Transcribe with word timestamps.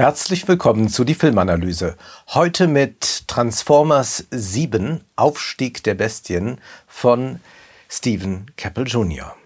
Herzlich 0.00 0.48
willkommen 0.48 0.88
zu 0.88 1.04
die 1.04 1.14
Filmanalyse. 1.14 1.94
Heute 2.28 2.68
mit 2.68 3.28
Transformers 3.28 4.26
7 4.30 5.04
Aufstieg 5.14 5.84
der 5.84 5.94
Bestien 5.94 6.58
von 6.86 7.38
Stephen 7.86 8.50
Cappell 8.56 8.86
Jr. 8.86 9.36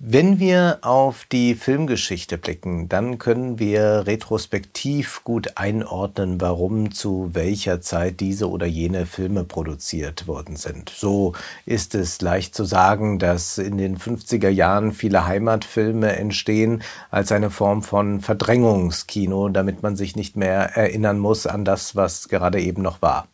Wenn 0.00 0.38
wir 0.38 0.78
auf 0.82 1.24
die 1.24 1.56
Filmgeschichte 1.56 2.38
blicken, 2.38 2.88
dann 2.88 3.18
können 3.18 3.58
wir 3.58 4.06
retrospektiv 4.06 5.22
gut 5.24 5.56
einordnen, 5.56 6.40
warum 6.40 6.92
zu 6.92 7.30
welcher 7.32 7.80
Zeit 7.80 8.20
diese 8.20 8.48
oder 8.48 8.64
jene 8.64 9.06
Filme 9.06 9.42
produziert 9.42 10.28
worden 10.28 10.54
sind. 10.54 10.88
So 10.88 11.32
ist 11.66 11.96
es 11.96 12.20
leicht 12.20 12.54
zu 12.54 12.64
sagen, 12.64 13.18
dass 13.18 13.58
in 13.58 13.76
den 13.76 13.98
50er 13.98 14.50
Jahren 14.50 14.92
viele 14.92 15.26
Heimatfilme 15.26 16.14
entstehen 16.14 16.84
als 17.10 17.32
eine 17.32 17.50
Form 17.50 17.82
von 17.82 18.20
Verdrängungskino, 18.20 19.48
damit 19.48 19.82
man 19.82 19.96
sich 19.96 20.14
nicht 20.14 20.36
mehr 20.36 20.76
erinnern 20.76 21.18
muss 21.18 21.48
an 21.48 21.64
das, 21.64 21.96
was 21.96 22.28
gerade 22.28 22.60
eben 22.60 22.82
noch 22.82 23.02
war. 23.02 23.26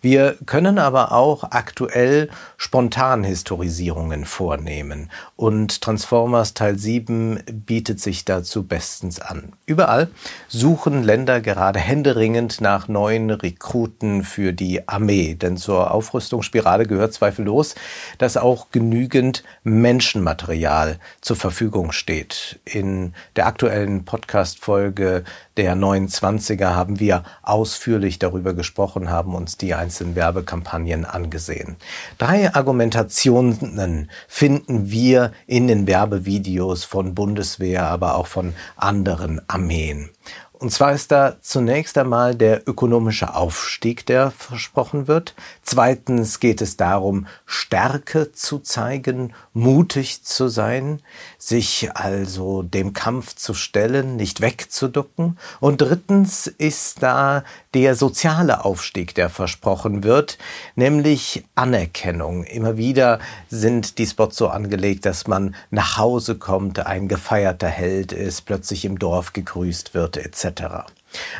Wir 0.00 0.36
können 0.46 0.78
aber 0.78 1.12
auch 1.12 1.44
aktuell 1.50 2.30
Spontanhistorisierungen 2.56 4.24
vornehmen 4.24 5.10
und 5.36 5.80
Transformers 5.80 6.54
Teil 6.54 6.78
7 6.78 7.42
bietet 7.50 8.00
sich 8.00 8.24
dazu 8.24 8.62
bestens 8.62 9.20
an. 9.20 9.52
Überall 9.66 10.08
suchen 10.48 11.02
Länder 11.02 11.40
gerade 11.40 11.78
händeringend 11.78 12.60
nach 12.60 12.88
neuen 12.88 13.30
Rekruten 13.30 14.22
für 14.22 14.52
die 14.52 14.88
Armee, 14.88 15.34
denn 15.34 15.56
zur 15.56 15.90
Aufrüstungsspirale 15.90 16.86
gehört 16.86 17.14
zweifellos, 17.14 17.74
dass 18.18 18.36
auch 18.36 18.70
genügend 18.70 19.42
Menschenmaterial 19.64 20.98
zur 21.20 21.36
Verfügung 21.36 21.92
steht. 21.92 22.60
In 22.64 23.14
der 23.36 23.46
aktuellen 23.46 24.04
Podcast-Folge 24.04 25.24
der 25.56 25.74
29er 25.74 26.74
haben 26.74 27.00
wir 27.00 27.24
ausführlich 27.42 28.18
darüber 28.18 28.54
gesprochen, 28.54 29.10
haben 29.10 29.34
uns 29.34 29.56
die 29.56 29.74
einzelnen 29.74 30.14
Werbekampagnen 30.14 31.04
angesehen. 31.04 31.76
Drei 32.18 32.54
Argumentationen 32.54 34.10
finden 34.28 34.90
wir 34.90 35.32
in 35.46 35.68
den 35.68 35.86
Werbevideos 35.86 36.84
von 36.84 37.14
Bundeswehr, 37.14 37.86
aber 37.86 38.16
auch 38.16 38.26
von 38.26 38.54
anderen 38.76 39.40
Armeen. 39.48 40.10
Und 40.58 40.70
zwar 40.70 40.92
ist 40.92 41.12
da 41.12 41.36
zunächst 41.42 41.98
einmal 41.98 42.34
der 42.34 42.66
ökonomische 42.66 43.34
Aufstieg, 43.34 44.06
der 44.06 44.30
versprochen 44.30 45.06
wird. 45.06 45.34
Zweitens 45.62 46.40
geht 46.40 46.62
es 46.62 46.78
darum, 46.78 47.26
Stärke 47.44 48.32
zu 48.32 48.60
zeigen, 48.60 49.34
mutig 49.52 50.24
zu 50.24 50.48
sein, 50.48 51.02
sich 51.36 51.90
also 51.94 52.62
dem 52.62 52.94
Kampf 52.94 53.34
zu 53.34 53.52
stellen, 53.52 54.16
nicht 54.16 54.40
wegzuducken. 54.40 55.38
Und 55.60 55.82
drittens 55.82 56.46
ist 56.46 57.02
da 57.02 57.44
der 57.74 57.94
soziale 57.94 58.64
Aufstieg, 58.64 59.14
der 59.14 59.28
versprochen 59.28 60.04
wird, 60.04 60.38
nämlich 60.74 61.44
Anerkennung. 61.54 62.44
Immer 62.44 62.78
wieder 62.78 63.18
sind 63.50 63.98
die 63.98 64.06
Spots 64.06 64.36
so 64.36 64.48
angelegt, 64.48 65.04
dass 65.04 65.26
man 65.26 65.54
nach 65.70 65.98
Hause 65.98 66.36
kommt, 66.36 66.86
ein 66.86 67.08
gefeierter 67.08 67.68
Held 67.68 68.12
ist, 68.12 68.46
plötzlich 68.46 68.86
im 68.86 68.98
Dorf 68.98 69.34
gegrüßt 69.34 69.92
wird, 69.92 70.16
etc 70.16 70.45
etc. 70.46 70.86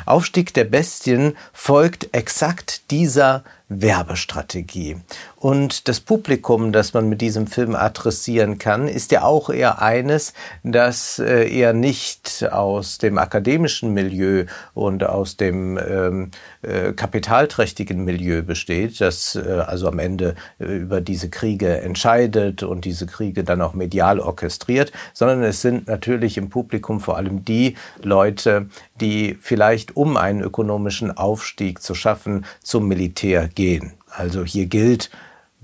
Aufstieg 0.05 0.53
der 0.53 0.65
Bestien 0.65 1.35
folgt 1.53 2.13
exakt 2.13 2.91
dieser 2.91 3.43
Werbestrategie. 3.69 4.97
Und 5.35 5.89
das 5.89 5.99
Publikum, 5.99 6.71
das 6.71 6.93
man 6.93 7.09
mit 7.09 7.19
diesem 7.19 7.47
Film 7.47 7.75
adressieren 7.75 8.59
kann, 8.59 8.87
ist 8.87 9.11
ja 9.11 9.23
auch 9.23 9.49
eher 9.49 9.81
eines, 9.81 10.33
das 10.63 11.19
äh, 11.19 11.47
eher 11.47 11.73
nicht 11.73 12.47
aus 12.49 12.97
dem 12.97 13.17
akademischen 13.17 13.93
Milieu 13.93 14.45
und 14.73 15.03
aus 15.03 15.35
dem 15.35 15.77
ähm, 15.77 16.31
äh, 16.61 16.93
kapitalträchtigen 16.93 18.05
Milieu 18.05 18.41
besteht, 18.41 19.01
das 19.01 19.35
äh, 19.35 19.63
also 19.67 19.89
am 19.89 19.99
Ende 19.99 20.35
äh, 20.59 20.65
über 20.77 21.01
diese 21.01 21.29
Kriege 21.29 21.81
entscheidet 21.81 22.63
und 22.63 22.85
diese 22.85 23.05
Kriege 23.05 23.43
dann 23.43 23.61
auch 23.61 23.73
medial 23.73 24.19
orchestriert, 24.21 24.93
sondern 25.13 25.43
es 25.43 25.61
sind 25.61 25.87
natürlich 25.87 26.37
im 26.37 26.49
Publikum 26.49 27.01
vor 27.01 27.17
allem 27.17 27.43
die 27.43 27.75
Leute, 28.01 28.69
die 29.01 29.37
vielleicht 29.39 29.66
um 29.95 30.17
einen 30.17 30.41
ökonomischen 30.41 31.15
Aufstieg 31.15 31.81
zu 31.81 31.95
schaffen 31.95 32.45
zum 32.63 32.87
Militär 32.87 33.47
gehen. 33.47 33.93
Also 34.09 34.43
hier 34.43 34.65
gilt 34.65 35.09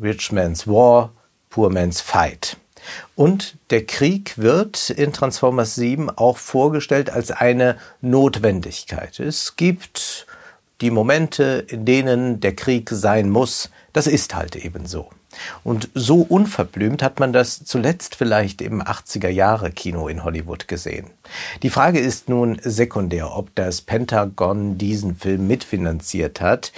Rich 0.01 0.31
Man's 0.31 0.67
War, 0.67 1.11
Poor 1.49 1.69
Man's 1.71 2.01
Fight. 2.01 2.57
Und 3.15 3.57
der 3.69 3.85
Krieg 3.85 4.37
wird 4.37 4.89
in 4.89 5.13
Transformers 5.13 5.75
7 5.75 6.09
auch 6.09 6.37
vorgestellt 6.37 7.09
als 7.09 7.31
eine 7.31 7.77
Notwendigkeit. 8.01 9.19
Es 9.19 9.55
gibt 9.55 10.27
die 10.81 10.91
Momente, 10.91 11.65
in 11.69 11.85
denen 11.85 12.39
der 12.41 12.55
Krieg 12.55 12.89
sein 12.89 13.29
muss. 13.29 13.69
Das 13.93 14.07
ist 14.07 14.35
halt 14.35 14.55
eben 14.55 14.85
so. 14.85 15.09
Und 15.63 15.89
so 15.93 16.21
unverblümt 16.21 17.03
hat 17.03 17.19
man 17.19 17.33
das 17.33 17.63
zuletzt 17.63 18.15
vielleicht 18.15 18.61
im 18.61 18.81
80er 18.81 19.29
Jahre 19.29 19.71
Kino 19.71 20.07
in 20.07 20.23
Hollywood 20.23 20.67
gesehen. 20.67 21.07
Die 21.61 21.69
Frage 21.69 21.99
ist 21.99 22.29
nun 22.29 22.59
sekundär, 22.63 23.35
ob 23.35 23.53
das 23.55 23.81
Pentagon 23.81 24.77
diesen 24.77 25.15
Film 25.15 25.47
mitfinanziert 25.47 26.41
hat. 26.41 26.71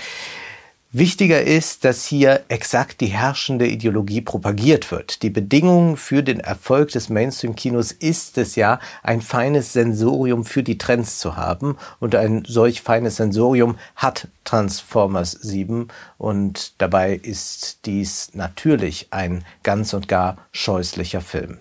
Wichtiger 0.98 1.42
ist, 1.42 1.84
dass 1.84 2.06
hier 2.06 2.46
exakt 2.48 3.02
die 3.02 3.08
herrschende 3.08 3.68
Ideologie 3.68 4.22
propagiert 4.22 4.92
wird. 4.92 5.24
Die 5.24 5.30
Bedingung 5.30 5.98
für 5.98 6.24
den 6.24 6.40
Erfolg 6.40 6.88
des 6.92 7.10
Mainstream-Kinos 7.10 7.92
ist 7.92 8.38
es 8.38 8.56
ja, 8.56 8.80
ein 9.04 9.20
feines 9.20 9.74
Sensorium 9.74 10.46
für 10.46 10.64
die 10.64 10.78
Trends 10.78 11.20
zu 11.20 11.36
haben. 11.36 11.76
Und 12.00 12.16
ein 12.16 12.46
solch 12.48 12.82
feines 12.82 13.18
Sensorium 13.18 13.78
hat 13.98 14.30
Transformers 14.46 15.32
7. 15.32 15.90
Und 16.18 16.72
dabei 16.78 17.16
ist 17.16 17.86
dies 17.86 18.30
natürlich 18.34 19.08
ein 19.12 19.44
ganz 19.64 19.94
und 19.94 20.08
gar 20.08 20.38
scheußlicher 20.54 21.20
Film. 21.20 21.58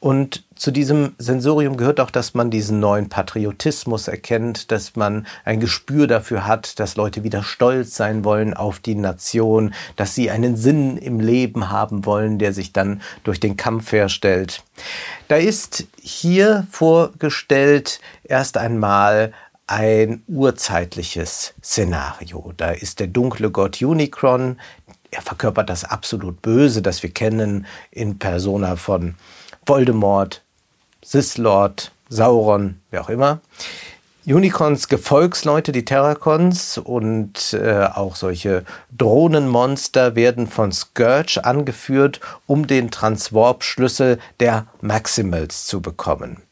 Und 0.00 0.44
zu 0.54 0.70
diesem 0.70 1.14
Sensorium 1.18 1.76
gehört 1.76 2.00
auch, 2.00 2.10
dass 2.10 2.34
man 2.34 2.50
diesen 2.50 2.80
neuen 2.80 3.08
Patriotismus 3.08 4.08
erkennt, 4.08 4.70
dass 4.70 4.96
man 4.96 5.26
ein 5.44 5.60
Gespür 5.60 6.06
dafür 6.06 6.46
hat, 6.46 6.78
dass 6.80 6.96
Leute 6.96 7.24
wieder 7.24 7.42
stolz 7.42 7.96
sein 7.96 8.24
wollen 8.24 8.54
auf 8.54 8.78
die 8.78 8.94
Nation, 8.94 9.74
dass 9.96 10.14
sie 10.14 10.30
einen 10.30 10.56
Sinn 10.56 10.96
im 10.96 11.20
Leben 11.20 11.70
haben 11.70 12.06
wollen, 12.06 12.38
der 12.38 12.52
sich 12.52 12.72
dann 12.72 13.02
durch 13.24 13.40
den 13.40 13.56
Kampf 13.56 13.92
herstellt. 13.92 14.62
Da 15.28 15.36
ist 15.36 15.86
hier 16.00 16.66
vorgestellt 16.70 18.00
erst 18.24 18.56
einmal 18.56 19.32
ein 19.66 20.22
urzeitliches 20.26 21.54
Szenario. 21.62 22.52
Da 22.56 22.70
ist 22.70 23.00
der 23.00 23.06
dunkle 23.06 23.50
Gott 23.50 23.82
Unicron, 23.82 24.58
er 25.10 25.22
verkörpert 25.22 25.70
das 25.70 25.84
absolut 25.84 26.42
Böse, 26.42 26.82
das 26.82 27.02
wir 27.02 27.10
kennen 27.10 27.66
in 27.90 28.18
Persona 28.18 28.76
von 28.76 29.14
Voldemort, 29.68 30.42
Sislord, 31.04 31.92
Sauron, 32.08 32.80
wer 32.90 33.02
auch 33.02 33.10
immer. 33.10 33.40
Unicons 34.26 34.88
Gefolgsleute, 34.88 35.72
die 35.72 35.86
Terracons 35.86 36.76
und 36.76 37.54
äh, 37.54 37.84
auch 37.84 38.14
solche 38.14 38.64
Drohnenmonster 38.96 40.16
werden 40.16 40.46
von 40.46 40.70
Scourge 40.70 41.42
angeführt, 41.42 42.20
um 42.46 42.66
den 42.66 42.90
Transwarp-Schlüssel 42.90 44.18
der 44.38 44.66
Maximals 44.82 45.66
zu 45.66 45.80
bekommen. 45.80 46.42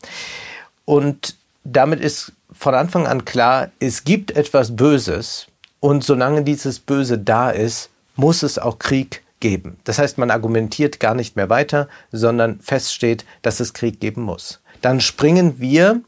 Und 0.86 1.36
damit 1.64 2.00
ist 2.00 2.32
von 2.50 2.74
Anfang 2.74 3.06
an 3.06 3.26
klar, 3.26 3.70
es 3.78 4.04
gibt 4.04 4.30
etwas 4.30 4.74
Böses 4.74 5.46
und 5.80 6.02
solange 6.02 6.42
dieses 6.42 6.78
Böse 6.78 7.18
da 7.18 7.50
ist, 7.50 7.90
muss 8.14 8.42
es 8.42 8.58
auch 8.58 8.78
Krieg 8.78 9.22
geben. 9.40 9.78
Das 9.84 9.98
heißt, 9.98 10.18
man 10.18 10.30
argumentiert 10.30 11.00
gar 11.00 11.14
nicht 11.14 11.36
mehr 11.36 11.50
weiter, 11.50 11.88
sondern 12.12 12.60
feststeht, 12.60 13.24
dass 13.42 13.60
es 13.60 13.74
Krieg 13.74 14.00
geben 14.00 14.22
muss. 14.22 14.60
Dann 14.82 15.00
springen 15.00 15.60
wir 15.60 16.00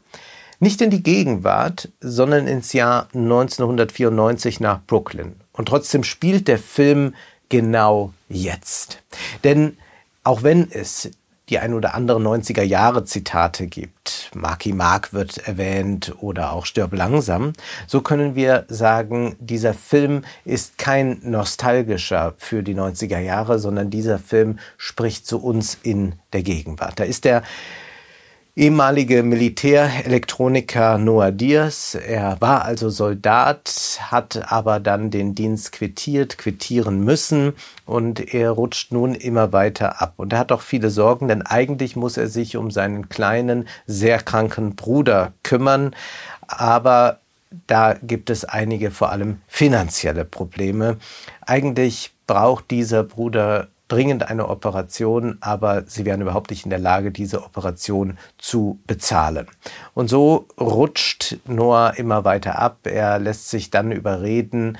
nicht 0.59 0.81
in 0.81 0.89
die 0.89 1.03
Gegenwart, 1.03 1.89
sondern 2.01 2.47
ins 2.47 2.73
Jahr 2.73 3.07
1994 3.13 4.59
nach 4.59 4.81
Brooklyn. 4.85 5.35
Und 5.53 5.67
trotzdem 5.67 6.03
spielt 6.03 6.47
der 6.47 6.59
Film 6.59 7.15
genau 7.49 8.13
jetzt. 8.27 9.01
Denn 9.43 9.77
auch 10.23 10.43
wenn 10.43 10.69
es 10.69 11.09
die 11.49 11.59
ein 11.59 11.73
oder 11.73 11.93
andere 11.95 12.19
90er 12.19 12.61
Jahre 12.61 13.03
Zitate 13.05 13.67
gibt. 13.67 14.31
Marky 14.33 14.73
Mark 14.73 15.13
wird 15.13 15.37
erwähnt 15.39 16.13
oder 16.19 16.53
auch 16.53 16.65
Stirb 16.65 16.93
langsam. 16.93 17.53
So 17.87 18.01
können 18.01 18.35
wir 18.35 18.65
sagen, 18.67 19.35
dieser 19.39 19.73
Film 19.73 20.23
ist 20.45 20.77
kein 20.77 21.19
nostalgischer 21.23 22.33
für 22.37 22.63
die 22.63 22.75
90er 22.75 23.19
Jahre, 23.19 23.59
sondern 23.59 23.89
dieser 23.89 24.19
Film 24.19 24.59
spricht 24.77 25.25
zu 25.25 25.41
uns 25.41 25.77
in 25.81 26.15
der 26.33 26.43
Gegenwart. 26.43 26.99
Da 26.99 27.03
ist 27.03 27.25
der 27.25 27.43
ehemalige 28.59 29.23
Militärelektroniker 29.23 30.97
Noah 30.97 31.31
Diaz. 31.31 31.95
Er 31.95 32.41
war 32.41 32.65
also 32.65 32.89
Soldat, 32.89 34.01
hat 34.01 34.51
aber 34.51 34.81
dann 34.81 35.11
den 35.11 35.33
Dienst 35.33 35.71
quittiert, 35.71 36.37
quittieren 36.37 37.05
müssen 37.05 37.53
und 37.85 38.33
er 38.33 38.51
rutscht 38.51 38.91
nun 38.91 39.15
immer 39.15 39.53
weiter 39.53 40.01
ab. 40.01 40.15
Und 40.17 40.33
er 40.33 40.39
hat 40.39 40.51
auch 40.51 40.59
viele 40.59 40.89
Sorgen, 40.89 41.29
denn 41.29 41.41
eigentlich 41.41 41.95
muss 41.95 42.17
er 42.17 42.27
sich 42.27 42.57
um 42.57 42.69
seinen 42.69 43.07
kleinen, 43.07 43.65
sehr 43.87 44.19
kranken 44.19 44.75
Bruder 44.75 45.31
kümmern. 45.41 45.95
aber 46.45 47.19
da 47.65 47.95
gibt 48.03 48.29
es 48.29 48.45
einige 48.45 48.91
vor 48.91 49.09
allem 49.09 49.41
finanzielle 49.47 50.25
Probleme. 50.25 50.97
Eigentlich 51.41 52.11
braucht 52.27 52.69
dieser 52.69 53.03
Bruder 53.03 53.69
dringend 53.89 54.29
eine 54.29 54.47
Operation, 54.47 55.37
aber 55.41 55.83
sie 55.85 56.05
wären 56.05 56.21
überhaupt 56.21 56.51
nicht 56.51 56.63
in 56.63 56.69
der 56.69 56.79
Lage, 56.79 57.11
diese 57.11 57.43
Operation 57.43 58.17
zu 58.37 58.79
bezahlen. 58.87 59.47
Und 59.93 60.09
so 60.09 60.47
rutscht 60.59 61.37
Noah 61.45 61.93
immer 61.97 62.23
weiter 62.23 62.57
ab. 62.59 62.79
Er 62.85 63.19
lässt 63.19 63.49
sich 63.49 63.69
dann 63.69 63.91
überreden, 63.91 64.77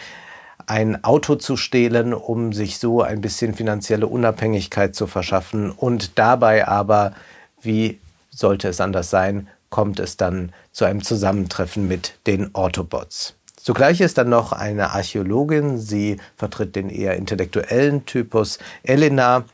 ein 0.65 1.03
Auto 1.03 1.35
zu 1.35 1.57
stehlen, 1.57 2.13
um 2.13 2.53
sich 2.53 2.77
so 2.77 3.01
ein 3.01 3.21
bisschen 3.21 3.55
finanzielle 3.55 4.05
Unabhängigkeit 4.05 4.93
zu 4.95 5.07
verschaffen. 5.07 5.71
Und 5.71 6.19
dabei 6.19 6.67
aber, 6.67 7.13
wie 7.61 7.99
sollte 8.29 8.69
es 8.69 8.79
anders 8.79 9.09
sein, 9.09 9.47
kommt 9.71 9.99
es 9.99 10.15
dann 10.17 10.51
zu 10.71 10.85
einem 10.85 11.03
Zusammentreffen 11.03 11.87
mit 11.87 12.19
den 12.27 12.53
Autobots. 12.53 13.35
Zugleich 13.69 14.01
ist 14.01 14.17
dann 14.17 14.29
noch 14.29 14.51
eine 14.51 14.93
Archäologin, 14.93 15.77
sie 15.77 16.17
vertritt 16.35 16.75
den 16.75 16.89
eher 16.89 17.17
intellektuellen 17.17 18.03
Typus, 18.07 18.57
Elena. 18.81 19.45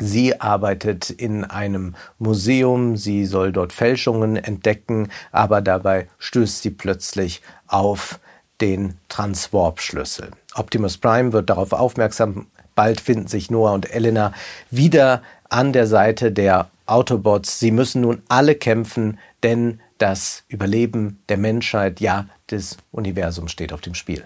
Sie 0.00 0.40
arbeitet 0.40 1.10
in 1.10 1.44
einem 1.44 1.94
Museum, 2.18 2.96
sie 2.96 3.24
soll 3.24 3.52
dort 3.52 3.72
Fälschungen 3.72 4.34
entdecken, 4.34 5.10
aber 5.30 5.60
dabei 5.60 6.08
stößt 6.18 6.60
sie 6.60 6.70
plötzlich 6.70 7.40
auf 7.68 8.18
den 8.60 8.94
Transwarp-Schlüssel. 9.08 10.32
Optimus 10.56 10.98
Prime 10.98 11.32
wird 11.32 11.48
darauf 11.48 11.72
aufmerksam, 11.72 12.48
bald 12.74 13.00
finden 13.00 13.28
sich 13.28 13.48
Noah 13.48 13.74
und 13.74 13.94
Elena 13.94 14.32
wieder 14.72 15.22
an 15.50 15.72
der 15.72 15.86
Seite 15.86 16.32
der 16.32 16.68
Autobots. 16.86 17.60
Sie 17.60 17.70
müssen 17.70 18.00
nun 18.00 18.22
alle 18.26 18.56
kämpfen, 18.56 19.20
denn 19.44 19.78
das 19.98 20.44
Überleben 20.48 21.22
der 21.28 21.38
Menschheit, 21.38 22.00
ja 22.00 22.26
des 22.50 22.76
Universums 22.92 23.52
steht 23.52 23.72
auf 23.72 23.80
dem 23.80 23.94
Spiel. 23.94 24.24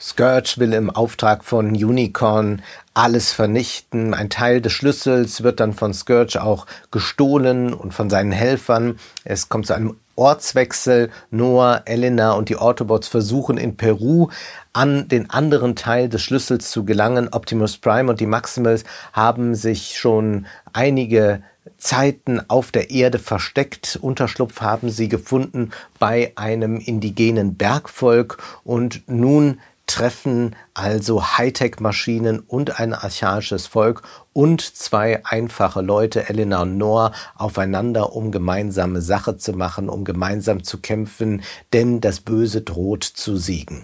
Scourge 0.00 0.54
will 0.58 0.72
im 0.74 0.90
Auftrag 0.90 1.44
von 1.44 1.70
Unicorn 1.70 2.62
alles 2.94 3.32
vernichten. 3.32 4.14
Ein 4.14 4.30
Teil 4.30 4.60
des 4.60 4.72
Schlüssels 4.72 5.42
wird 5.42 5.58
dann 5.58 5.74
von 5.74 5.92
Scourge 5.92 6.40
auch 6.40 6.66
gestohlen 6.92 7.74
und 7.74 7.92
von 7.92 8.08
seinen 8.08 8.30
Helfern. 8.30 8.98
Es 9.24 9.48
kommt 9.48 9.66
zu 9.66 9.74
einem 9.74 9.96
Ortswechsel. 10.14 11.10
Noah, 11.30 11.82
Elena 11.84 12.32
und 12.32 12.48
die 12.48 12.56
Autobots 12.56 13.08
versuchen 13.08 13.56
in 13.56 13.76
Peru 13.76 14.28
an 14.72 15.08
den 15.08 15.30
anderen 15.30 15.74
Teil 15.74 16.08
des 16.08 16.22
Schlüssels 16.22 16.70
zu 16.70 16.84
gelangen. 16.84 17.28
Optimus 17.32 17.76
Prime 17.78 18.08
und 18.08 18.20
die 18.20 18.26
Maximals 18.26 18.84
haben 19.12 19.56
sich 19.56 19.98
schon 19.98 20.46
einige 20.72 21.42
Zeiten 21.76 22.40
auf 22.48 22.72
der 22.72 22.90
Erde 22.90 23.18
versteckt. 23.18 23.98
Unterschlupf 24.00 24.60
haben 24.60 24.90
sie 24.90 25.08
gefunden 25.08 25.70
bei 25.98 26.32
einem 26.36 26.78
indigenen 26.78 27.56
Bergvolk 27.56 28.38
und 28.64 29.02
nun 29.06 29.60
treffen 29.88 30.54
also 30.74 31.24
Hightech-Maschinen 31.36 32.38
und 32.38 32.78
ein 32.78 32.94
archaisches 32.94 33.66
Volk 33.66 34.02
und 34.32 34.60
zwei 34.60 35.24
einfache 35.24 35.80
Leute, 35.80 36.28
Elena 36.28 36.62
und 36.62 36.78
Noah, 36.78 37.12
aufeinander, 37.34 38.12
um 38.14 38.30
gemeinsame 38.30 39.00
Sache 39.00 39.36
zu 39.36 39.54
machen, 39.54 39.88
um 39.88 40.04
gemeinsam 40.04 40.62
zu 40.62 40.78
kämpfen, 40.78 41.42
denn 41.72 42.00
das 42.00 42.20
Böse 42.20 42.60
droht 42.60 43.02
zu 43.02 43.36
siegen. 43.36 43.82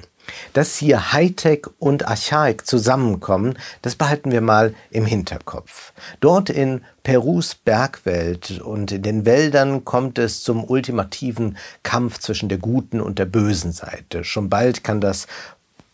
Dass 0.52 0.76
hier 0.76 1.12
Hightech 1.12 1.66
und 1.78 2.08
Archaik 2.08 2.66
zusammenkommen, 2.66 3.58
das 3.82 3.96
behalten 3.96 4.30
wir 4.30 4.40
mal 4.40 4.74
im 4.90 5.04
Hinterkopf. 5.04 5.92
Dort 6.20 6.50
in 6.50 6.82
Perus 7.02 7.54
Bergwelt 7.54 8.62
und 8.62 8.92
in 8.92 9.02
den 9.02 9.26
Wäldern 9.26 9.84
kommt 9.84 10.18
es 10.18 10.42
zum 10.42 10.64
ultimativen 10.64 11.58
Kampf 11.82 12.18
zwischen 12.18 12.48
der 12.48 12.58
guten 12.58 13.00
und 13.00 13.18
der 13.18 13.26
bösen 13.26 13.72
Seite. 13.72 14.24
Schon 14.24 14.48
bald 14.48 14.84
kann 14.84 15.00
das 15.00 15.26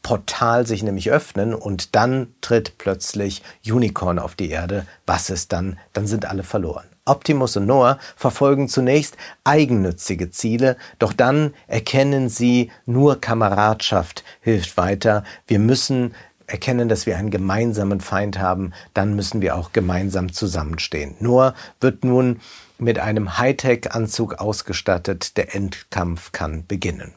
Portal 0.03 0.67
sich 0.67 0.83
nämlich 0.83 1.11
öffnen 1.11 1.55
und 1.55 1.95
dann 1.95 2.35
tritt 2.41 2.79
plötzlich 2.79 3.43
Unicorn 3.65 4.19
auf 4.19 4.35
die 4.35 4.51
Erde. 4.51 4.87
Was 5.07 5.31
ist 5.31 5.53
dann? 5.53 5.79
Dann 5.93 6.07
sind 6.07 6.27
alle 6.27 6.43
verloren. 6.43 6.87
Optimus 7.05 7.57
und 7.57 7.67
Noah 7.67 7.99
verfolgen 8.17 8.69
zunächst 8.69 9.17
eigennützige 9.45 10.31
Ziele, 10.31 10.77
doch 10.99 11.13
dann 11.13 11.55
erkennen 11.67 12.29
sie, 12.29 12.71
nur 12.87 13.21
Kameradschaft 13.21 14.23
hilft 14.41 14.77
weiter. 14.77 15.25
Wir 15.47 15.59
müssen 15.59 16.15
erkennen, 16.47 16.89
dass 16.89 17.07
wir 17.07 17.17
einen 17.17 17.31
gemeinsamen 17.31 18.01
Feind 18.01 18.39
haben, 18.39 18.73
dann 18.95 19.15
müssen 19.15 19.41
wir 19.41 19.57
auch 19.57 19.73
gemeinsam 19.73 20.33
zusammenstehen. 20.33 21.17
Noah 21.21 21.55
wird 21.81 22.05
nun 22.05 22.41
mit 22.79 22.99
einem 22.99 23.39
Hightech-Anzug 23.39 24.35
ausgestattet. 24.35 25.37
Der 25.37 25.55
Endkampf 25.55 26.33
kann 26.33 26.67
beginnen. 26.67 27.13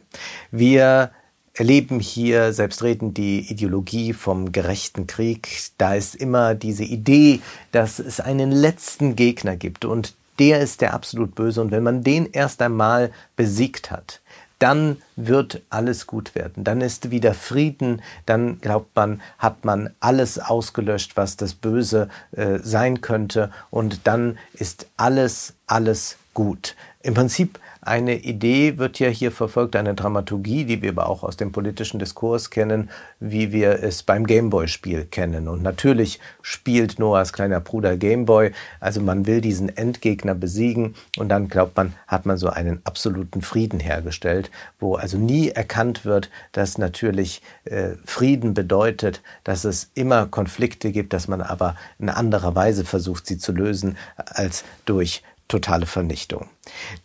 Wir 0.51 1.11
erleben 1.53 1.99
hier 1.99 2.51
selbstredend 2.51 3.17
die 3.17 3.51
Ideologie 3.51 4.13
vom 4.13 4.51
gerechten 4.51 5.07
Krieg. 5.07 5.47
Da 5.77 5.93
ist 5.95 6.15
immer 6.15 6.55
diese 6.55 6.83
Idee, 6.83 7.41
dass 7.71 7.99
es 7.99 8.19
einen 8.19 8.51
letzten 8.51 9.15
Gegner 9.15 9.55
gibt 9.55 9.85
und 9.85 10.15
der 10.39 10.61
ist 10.61 10.81
der 10.81 10.93
absolut 10.93 11.35
böse. 11.35 11.61
Und 11.61 11.71
wenn 11.71 11.83
man 11.83 12.03
den 12.03 12.27
erst 12.31 12.61
einmal 12.61 13.11
besiegt 13.35 13.91
hat, 13.91 14.19
dann 14.57 15.01
wird 15.15 15.61
alles 15.69 16.07
gut 16.07 16.35
werden. 16.35 16.63
Dann 16.63 16.81
ist 16.81 17.11
wieder 17.11 17.33
Frieden. 17.33 18.01
Dann 18.25 18.61
glaubt 18.61 18.95
man, 18.95 19.21
hat 19.37 19.65
man 19.65 19.89
alles 19.99 20.39
ausgelöscht, 20.39 21.17
was 21.17 21.35
das 21.35 21.53
Böse 21.53 22.07
äh, 22.31 22.59
sein 22.59 23.01
könnte. 23.01 23.51
Und 23.71 24.07
dann 24.07 24.37
ist 24.53 24.87
alles, 24.95 25.53
alles 25.67 26.17
gut. 26.33 26.75
Im 27.01 27.13
Prinzip 27.13 27.59
eine 27.85 28.15
Idee 28.15 28.77
wird 28.77 28.99
ja 28.99 29.09
hier 29.09 29.31
verfolgt, 29.31 29.75
eine 29.75 29.93
Dramaturgie, 29.93 30.63
die 30.63 30.81
wir 30.81 30.91
aber 30.91 31.09
auch 31.09 31.23
aus 31.23 31.35
dem 31.35 31.51
politischen 31.51 31.99
Diskurs 31.99 32.49
kennen, 32.49 32.89
wie 33.19 33.51
wir 33.51 33.83
es 33.83 34.03
beim 34.03 34.25
Gameboy-Spiel 34.25 35.05
kennen. 35.05 35.47
Und 35.47 35.61
natürlich 35.61 36.19
spielt 36.41 36.97
Noahs 36.97 37.33
kleiner 37.33 37.59
Bruder 37.59 37.97
Gameboy. 37.97 38.51
Also 38.79 39.01
man 39.01 39.25
will 39.25 39.41
diesen 39.41 39.75
Endgegner 39.75 40.33
besiegen 40.33 40.95
und 41.17 41.29
dann 41.29 41.49
glaubt 41.49 41.75
man, 41.75 41.93
hat 42.07 42.25
man 42.25 42.37
so 42.37 42.49
einen 42.49 42.81
absoluten 42.85 43.41
Frieden 43.41 43.79
hergestellt, 43.79 44.49
wo 44.79 44.95
also 44.95 45.17
nie 45.17 45.49
erkannt 45.49 46.05
wird, 46.05 46.29
dass 46.53 46.77
natürlich 46.77 47.41
äh, 47.65 47.91
Frieden 48.05 48.53
bedeutet, 48.53 49.21
dass 49.43 49.65
es 49.65 49.91
immer 49.93 50.27
Konflikte 50.27 50.91
gibt, 50.91 51.11
dass 51.11 51.27
man 51.27 51.41
aber 51.41 51.75
in 51.99 52.09
anderer 52.09 52.55
Weise 52.55 52.85
versucht, 52.85 53.27
sie 53.27 53.37
zu 53.37 53.51
lösen, 53.51 53.97
als 54.15 54.63
durch 54.85 55.21
totale 55.47 55.85
Vernichtung. 55.85 56.47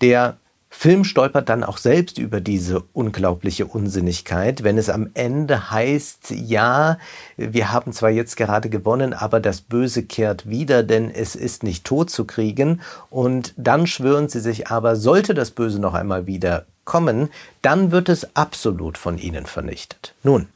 Der 0.01 0.37
Film 0.71 1.05
stolpert 1.05 1.49
dann 1.49 1.65
auch 1.65 1.79
selbst 1.79 2.19
über 2.19 2.41
diese 2.41 2.83
unglaubliche 2.93 3.67
Unsinnigkeit, 3.67 4.65
wenn 4.65 4.77
es 4.77 4.91
am 4.91 5.11
Ende 5.15 5.71
heißt, 5.71 6.31
ja, 6.31 6.99
wir 7.37 7.73
haben 7.73 7.93
zwar 7.93 8.11
jetzt 8.11 8.37
gerade 8.37 8.69
gewonnen, 8.69 9.15
aber 9.15 9.41
das 9.41 9.63
Böse 9.63 10.03
kehrt 10.03 10.49
wieder, 10.49 10.83
denn 10.83 11.11
es 11.11 11.35
ist 11.35 11.63
nicht 11.63 11.85
tot 11.85 12.11
zu 12.11 12.27
kriegen. 12.27 12.83
Und 13.09 13.55
dann 13.57 13.87
schwören 13.87 14.29
sie 14.29 14.41
sich 14.41 14.69
aber, 14.69 14.97
sollte 14.97 15.33
das 15.35 15.51
Böse 15.51 15.81
noch 15.81 15.95
einmal 15.95 16.27
wieder 16.27 16.67
kommen, 16.85 17.31
dann 17.63 17.91
wird 17.91 18.09
es 18.09 18.37
absolut 18.37 18.99
von 18.99 19.19
ihnen 19.19 19.47
vernichtet. 19.47 20.15
Nun, 20.23 20.49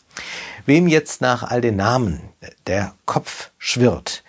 wem 0.66 0.88
jetzt 0.88 1.20
nach 1.20 1.42
all 1.42 1.60
den 1.60 1.76
Namen 1.76 2.20
der 2.66 2.94
Kopf 3.06 3.50
schwirrt, 3.58 4.22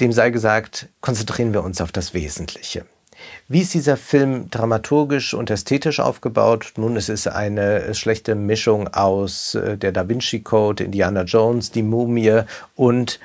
dem 0.00 0.12
sei 0.12 0.30
gesagt, 0.30 0.88
konzentrieren 1.00 1.52
wir 1.52 1.62
uns 1.62 1.80
auf 1.80 1.92
das 1.92 2.14
Wesentliche. 2.14 2.86
Wie 3.48 3.60
ist 3.60 3.74
dieser 3.74 3.96
Film 3.96 4.50
dramaturgisch 4.50 5.34
und 5.34 5.50
ästhetisch 5.50 6.00
aufgebaut? 6.00 6.72
Nun, 6.76 6.96
es 6.96 7.08
ist 7.08 7.26
eine 7.26 7.94
schlechte 7.94 8.34
Mischung 8.34 8.88
aus 8.88 9.54
äh, 9.54 9.76
der 9.76 9.92
Da 9.92 10.08
Vinci 10.08 10.40
Code, 10.40 10.84
Indiana 10.84 11.22
Jones, 11.22 11.70
die 11.70 11.82
Mumie 11.82 12.42
und 12.76 13.20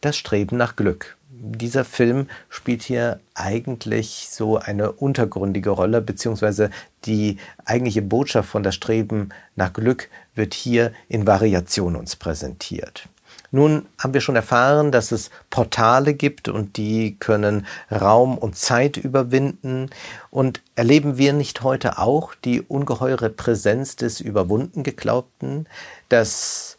das 0.00 0.16
Streben 0.16 0.56
nach 0.56 0.76
Glück. 0.76 1.16
Dieser 1.30 1.84
Film 1.84 2.28
spielt 2.48 2.82
hier 2.82 3.18
eigentlich 3.34 4.28
so 4.30 4.58
eine 4.58 4.92
untergründige 4.92 5.70
Rolle, 5.70 6.00
beziehungsweise 6.00 6.70
die 7.04 7.38
eigentliche 7.64 8.02
Botschaft 8.02 8.48
von 8.48 8.62
das 8.62 8.76
Streben 8.76 9.30
nach 9.56 9.72
Glück 9.72 10.08
wird 10.34 10.54
hier 10.54 10.92
in 11.08 11.26
Variation 11.26 11.96
uns 11.96 12.14
präsentiert. 12.14 13.08
Nun 13.54 13.86
haben 13.98 14.14
wir 14.14 14.22
schon 14.22 14.34
erfahren, 14.34 14.92
dass 14.92 15.12
es 15.12 15.30
Portale 15.50 16.14
gibt 16.14 16.48
und 16.48 16.78
die 16.78 17.16
können 17.18 17.66
Raum 17.90 18.38
und 18.38 18.56
Zeit 18.56 18.96
überwinden. 18.96 19.90
Und 20.30 20.62
erleben 20.74 21.18
wir 21.18 21.34
nicht 21.34 21.62
heute 21.62 21.98
auch 21.98 22.34
die 22.34 22.62
ungeheure 22.62 23.28
Präsenz 23.28 23.94
des 23.94 24.20
überwunden 24.20 24.82
Geglaubten, 24.82 25.68
das 26.08 26.78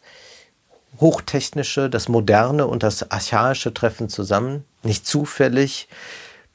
Hochtechnische, 1.00 1.88
das 1.88 2.08
Moderne 2.08 2.66
und 2.66 2.82
das 2.82 3.08
Archaische 3.08 3.72
treffen 3.72 4.08
zusammen? 4.08 4.64
Nicht 4.82 5.06
zufällig 5.06 5.88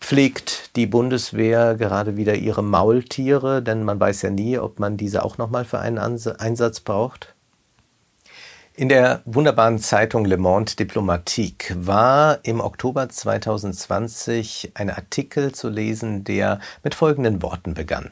pflegt 0.01 0.75
die 0.75 0.85
Bundeswehr 0.85 1.75
gerade 1.75 2.17
wieder 2.17 2.35
ihre 2.35 2.63
Maultiere, 2.63 3.61
denn 3.61 3.83
man 3.83 4.01
weiß 4.01 4.23
ja 4.23 4.29
nie, 4.31 4.57
ob 4.57 4.79
man 4.79 4.97
diese 4.97 5.23
auch 5.23 5.38
nochmal 5.38 5.63
für 5.63 5.79
einen 5.79 5.97
Einsatz 5.97 6.81
braucht. 6.81 7.35
In 8.79 8.88
der 8.88 9.21
wunderbaren 9.25 9.79
Zeitung 9.79 10.24
Le 10.24 10.38
Monde 10.38 10.74
Diplomatique 10.77 11.75
war 11.77 12.39
im 12.43 12.62
Oktober 12.62 13.09
2020 13.09 14.71
ein 14.74 14.89
Artikel 14.89 15.51
zu 15.51 15.67
lesen, 15.67 16.24
der 16.24 16.62
mit 16.81 16.95
folgenden 16.95 17.41
Worten 17.41 17.74
begann. 17.74 18.12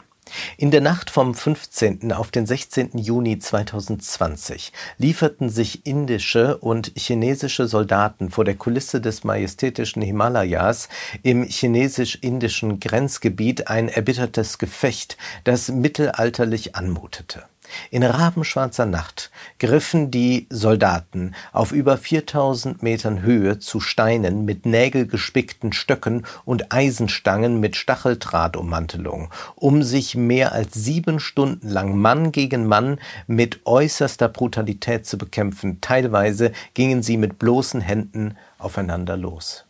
In 0.58 0.70
der 0.70 0.82
Nacht 0.82 1.08
vom 1.08 1.34
15. 1.34 2.12
auf 2.12 2.30
den 2.30 2.44
16. 2.44 2.98
Juni 2.98 3.38
2020 3.38 4.74
lieferten 4.98 5.48
sich 5.48 5.86
indische 5.86 6.58
und 6.58 6.92
chinesische 6.98 7.66
Soldaten 7.66 8.28
vor 8.28 8.44
der 8.44 8.56
Kulisse 8.56 9.00
des 9.00 9.24
majestätischen 9.24 10.02
Himalayas 10.02 10.90
im 11.22 11.44
chinesisch-indischen 11.44 12.78
Grenzgebiet 12.78 13.68
ein 13.68 13.88
erbittertes 13.88 14.58
Gefecht, 14.58 15.16
das 15.44 15.70
mittelalterlich 15.70 16.76
anmutete. 16.76 17.44
In 17.90 18.02
rabenschwarzer 18.02 18.86
Nacht 18.86 19.30
griffen 19.58 20.10
die 20.10 20.46
Soldaten 20.50 21.34
auf 21.52 21.72
über 21.72 21.96
4000 21.96 22.82
Metern 22.82 23.22
Höhe 23.22 23.58
zu 23.58 23.80
Steinen 23.80 24.44
mit 24.44 24.66
nägelgespickten 24.66 25.72
Stöcken 25.72 26.26
und 26.44 26.72
Eisenstangen 26.72 27.60
mit 27.60 27.76
Stacheldrahtummantelung, 27.76 29.30
um 29.54 29.82
sich 29.82 30.14
mehr 30.14 30.52
als 30.52 30.74
sieben 30.74 31.20
Stunden 31.20 31.68
lang 31.68 31.96
Mann 31.96 32.32
gegen 32.32 32.66
Mann 32.66 32.98
mit 33.26 33.60
äußerster 33.64 34.28
Brutalität 34.28 35.06
zu 35.06 35.18
bekämpfen. 35.18 35.80
Teilweise 35.80 36.52
gingen 36.74 37.02
sie 37.02 37.16
mit 37.16 37.38
bloßen 37.38 37.80
Händen 37.80 38.36
aufeinander 38.58 39.16
los. 39.16 39.64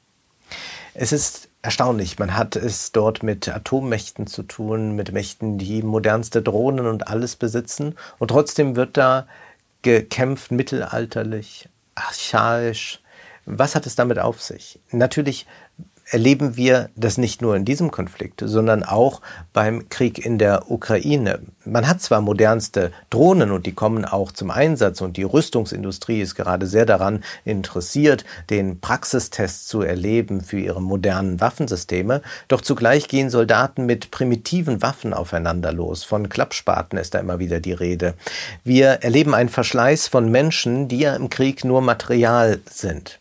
Es 0.95 1.13
ist 1.13 1.48
erstaunlich. 1.63 2.19
Man 2.19 2.37
hat 2.37 2.57
es 2.57 2.93
dort 2.93 3.23
mit 3.23 3.49
Atommächten 3.49 4.27
zu 4.27 4.43
tun, 4.43 4.93
mit 4.93 5.13
Mächten, 5.13 5.59
die 5.59 5.83
modernste 5.83 6.43
Drohnen 6.43 6.87
und 6.87 7.09
alles 7.09 7.37
besitzen. 7.37 7.95
Und 8.19 8.29
trotzdem 8.29 8.77
wird 8.77 8.97
da 8.97 9.27
gekämpft, 9.83 10.51
mittelalterlich, 10.51 11.69
archaisch. 11.95 13.01
Was 13.47 13.75
hat 13.75 13.87
es 13.87 13.97
damit 13.97 14.19
auf 14.19 14.43
sich? 14.43 14.81
Natürlich 14.91 15.47
erleben 16.11 16.57
wir 16.57 16.91
das 16.97 17.19
nicht 17.19 17.43
nur 17.43 17.55
in 17.55 17.65
diesem 17.65 17.91
Konflikt, 17.91 18.43
sondern 18.45 18.83
auch 18.83 19.21
beim 19.53 19.89
Krieg 19.89 20.25
in 20.25 20.39
der 20.39 20.71
Ukraine. 20.71 21.41
Man 21.65 21.87
hat 21.87 22.01
zwar 22.01 22.21
modernste 22.21 22.93
Drohnen 23.11 23.51
und 23.51 23.67
die 23.67 23.75
kommen 23.75 24.05
auch 24.05 24.33
zum 24.33 24.51
Einsatz 24.51 25.01
und 25.01 25.17
die 25.17 25.23
Rüstungsindustrie 25.23 26.21
ist 26.21 26.35
gerade 26.35 26.67
sehr 26.67 26.87
daran 26.87 27.23
interessiert, 27.45 28.25
den 28.49 28.81
Praxistest 28.81 29.69
zu 29.69 29.83
erleben 29.83 30.41
für 30.41 30.59
ihre 30.59 30.81
modernen 30.81 31.41
Waffensysteme, 31.41 32.23
doch 32.49 32.63
zugleich 32.63 33.09
gehen 33.09 33.29
Soldaten 33.29 33.85
mit 33.85 34.11
primitiven 34.11 34.81
Waffen 34.81 35.13
aufeinander 35.13 35.73
los. 35.73 36.05
Von 36.05 36.29
Klappspaten 36.29 36.99
ist 36.99 37.15
da 37.15 37.19
immer 37.19 37.39
wieder 37.39 37.61
die 37.61 37.73
Rede. 37.73 38.15
Wir 38.65 38.89
erleben 39.03 39.35
einen 39.35 39.51
Verschleiß 39.51 40.09
von 40.09 40.31
Menschen, 40.31 40.89
die 40.89 41.01
ja 41.01 41.15
im 41.15 41.29
Krieg 41.29 41.65
nur 41.65 41.83
Material 41.83 42.61
sind. 42.71 43.19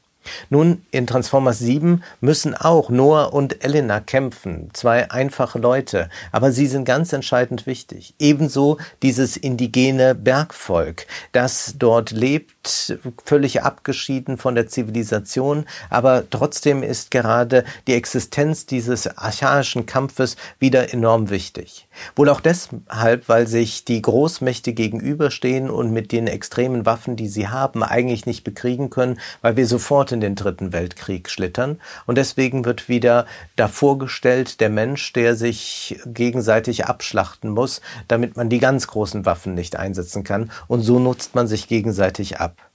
Nun, 0.50 0.84
in 0.92 1.08
Transformers 1.08 1.60
7 1.60 2.04
müssen 2.22 2.56
auch 2.56 2.90
Noah 2.90 3.34
und 3.34 3.64
Elena 3.64 4.00
kämpfen, 4.00 4.70
zwei 4.74 5.12
einfache 5.12 5.60
Leute, 5.60 6.10
aber 6.32 6.52
sie 6.52 6.68
sind 6.68 6.86
ganz 6.86 7.14
entscheidend 7.14 7.66
wichtig. 7.66 8.14
Ebenso 8.20 8.78
dieses 9.02 9.38
indigene 9.38 10.16
Bergvolk, 10.16 11.06
das 11.32 11.76
dort 11.78 12.12
lebt, 12.12 12.98
völlig 13.24 13.64
abgeschieden 13.64 14.38
von 14.38 14.56
der 14.56 14.68
Zivilisation, 14.68 15.66
aber 15.90 16.30
trotzdem 16.30 16.84
ist 16.84 17.12
gerade 17.12 17.64
die 17.88 17.94
Existenz 17.94 18.66
dieses 18.66 19.08
archaischen 19.18 19.86
Kampfes 19.86 20.36
wieder 20.60 20.94
enorm 20.94 21.30
wichtig. 21.30 21.88
Wohl 22.16 22.30
auch 22.30 22.42
deshalb, 22.42 23.28
weil 23.28 23.48
sich 23.48 23.86
die 23.86 24.02
Großmächte 24.02 24.74
gegenüberstehen 24.74 25.70
und 25.70 25.92
mit 25.92 26.12
den 26.12 26.28
extremen 26.28 26.86
Waffen, 26.86 27.16
die 27.16 27.28
sie 27.28 27.48
haben, 27.48 27.84
eigentlich 27.84 28.26
nicht 28.26 28.44
bekriegen 28.44 28.90
können, 28.90 29.20
weil 29.42 29.56
wir 29.56 29.68
sofort 29.68 30.12
in 30.12 30.17
den 30.20 30.36
Dritten 30.36 30.74
Weltkrieg 30.74 31.30
schlittern. 31.30 31.80
Und 32.06 32.18
deswegen 32.18 32.66
wird 32.66 32.90
wieder 32.90 33.26
davor 33.56 33.98
gestellt, 33.98 34.60
der 34.60 34.70
Mensch, 34.70 35.14
der 35.14 35.36
sich 35.36 36.00
gegenseitig 36.06 36.86
abschlachten 36.86 37.50
muss, 37.50 37.82
damit 38.08 38.38
man 38.38 38.50
die 38.50 38.60
ganz 38.60 38.88
großen 38.88 39.26
Waffen 39.26 39.54
nicht 39.54 39.76
einsetzen 39.76 40.24
kann. 40.24 40.52
Und 40.68 40.82
so 40.82 41.00
nutzt 41.00 41.36
man 41.36 41.48
sich 41.48 41.68
gegenseitig 41.68 42.40
ab. 42.40 42.67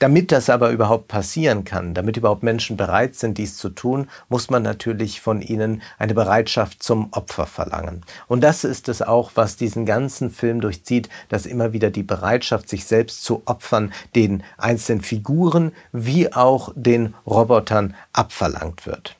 Damit 0.00 0.32
das 0.32 0.50
aber 0.50 0.70
überhaupt 0.70 1.08
passieren 1.08 1.64
kann, 1.64 1.94
damit 1.94 2.16
überhaupt 2.16 2.42
Menschen 2.42 2.76
bereit 2.76 3.14
sind, 3.14 3.38
dies 3.38 3.56
zu 3.56 3.68
tun, 3.70 4.08
muss 4.28 4.50
man 4.50 4.62
natürlich 4.62 5.20
von 5.20 5.40
ihnen 5.40 5.82
eine 5.98 6.14
Bereitschaft 6.14 6.82
zum 6.82 7.12
Opfer 7.12 7.46
verlangen. 7.46 8.02
Und 8.26 8.42
das 8.42 8.64
ist 8.64 8.88
es 8.88 9.02
auch, 9.02 9.32
was 9.36 9.56
diesen 9.56 9.86
ganzen 9.86 10.30
Film 10.30 10.60
durchzieht, 10.60 11.08
dass 11.28 11.46
immer 11.46 11.72
wieder 11.72 11.90
die 11.90 12.02
Bereitschaft, 12.02 12.68
sich 12.68 12.86
selbst 12.86 13.22
zu 13.24 13.42
opfern, 13.46 13.92
den 14.16 14.42
einzelnen 14.58 15.00
Figuren 15.00 15.72
wie 15.92 16.32
auch 16.32 16.72
den 16.74 17.14
Robotern 17.24 17.94
abverlangt 18.12 18.86
wird. 18.86 19.16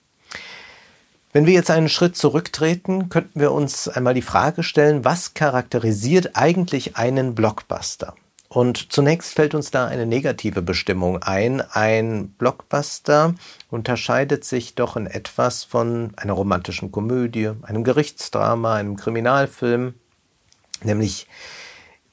Wenn 1.32 1.46
wir 1.46 1.52
jetzt 1.52 1.70
einen 1.70 1.88
Schritt 1.88 2.16
zurücktreten, 2.16 3.08
könnten 3.08 3.40
wir 3.40 3.52
uns 3.52 3.88
einmal 3.88 4.14
die 4.14 4.22
Frage 4.22 4.62
stellen, 4.62 5.04
was 5.04 5.34
charakterisiert 5.34 6.32
eigentlich 6.34 6.96
einen 6.96 7.34
Blockbuster? 7.34 8.14
Und 8.54 8.92
zunächst 8.92 9.34
fällt 9.34 9.52
uns 9.56 9.72
da 9.72 9.88
eine 9.88 10.06
negative 10.06 10.62
Bestimmung 10.62 11.20
ein. 11.20 11.60
Ein 11.60 12.28
Blockbuster 12.38 13.34
unterscheidet 13.68 14.44
sich 14.44 14.76
doch 14.76 14.96
in 14.96 15.08
etwas 15.08 15.64
von 15.64 16.12
einer 16.14 16.34
romantischen 16.34 16.92
Komödie, 16.92 17.50
einem 17.62 17.82
Gerichtsdrama, 17.82 18.76
einem 18.76 18.94
Kriminalfilm, 18.94 19.94
nämlich 20.84 21.26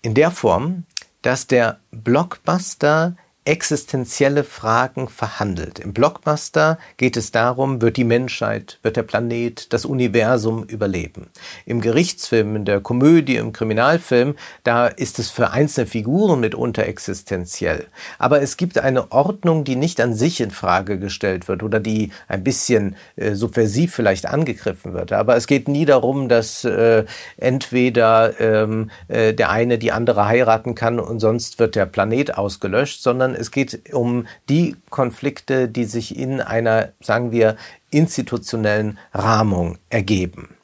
in 0.01 0.15
der 0.15 0.31
Form, 0.31 0.85
dass 1.21 1.45
der 1.45 1.79
Blockbuster 1.91 3.17
existenzielle 3.43 4.43
Fragen 4.43 5.09
verhandelt. 5.09 5.79
Im 5.79 5.93
Blockbuster 5.93 6.77
geht 6.97 7.17
es 7.17 7.31
darum, 7.31 7.81
wird 7.81 7.97
die 7.97 8.03
Menschheit, 8.03 8.77
wird 8.83 8.97
der 8.97 9.03
Planet, 9.03 9.73
das 9.73 9.83
Universum 9.83 10.63
überleben. 10.65 11.27
Im 11.65 11.81
Gerichtsfilm, 11.81 12.55
in 12.55 12.65
der 12.65 12.81
Komödie, 12.81 13.37
im 13.37 13.51
Kriminalfilm, 13.51 14.35
da 14.63 14.85
ist 14.85 15.17
es 15.17 15.31
für 15.31 15.49
einzelne 15.49 15.87
Figuren 15.87 16.39
mitunter 16.39 16.85
existenziell. 16.85 17.87
Aber 18.19 18.43
es 18.43 18.57
gibt 18.57 18.77
eine 18.77 19.11
Ordnung, 19.11 19.63
die 19.63 19.75
nicht 19.75 19.99
an 20.01 20.13
sich 20.13 20.39
in 20.39 20.51
Frage 20.51 20.99
gestellt 20.99 21.47
wird 21.47 21.63
oder 21.63 21.79
die 21.79 22.11
ein 22.27 22.43
bisschen 22.43 22.95
äh, 23.15 23.33
subversiv 23.33 23.95
vielleicht 23.95 24.27
angegriffen 24.27 24.93
wird. 24.93 25.13
Aber 25.13 25.35
es 25.35 25.47
geht 25.47 25.67
nie 25.67 25.85
darum, 25.85 26.29
dass 26.29 26.63
äh, 26.63 27.05
entweder 27.37 28.39
ähm, 28.39 28.91
äh, 29.07 29.33
der 29.33 29.49
eine 29.49 29.79
die 29.79 29.91
andere 29.91 30.27
heiraten 30.27 30.75
kann 30.75 30.99
und 30.99 31.19
sonst 31.19 31.57
wird 31.57 31.75
der 31.75 31.87
Planet 31.87 32.37
ausgelöscht, 32.37 33.01
sondern 33.01 33.30
sondern 33.31 33.41
es 33.41 33.51
geht 33.51 33.93
um 33.93 34.27
die 34.49 34.75
Konflikte, 34.89 35.67
die 35.67 35.85
sich 35.85 36.17
in 36.17 36.41
einer, 36.41 36.89
sagen 37.01 37.31
wir, 37.31 37.55
institutionellen 37.89 38.97
Rahmung 39.13 39.77
ergeben. 39.89 40.55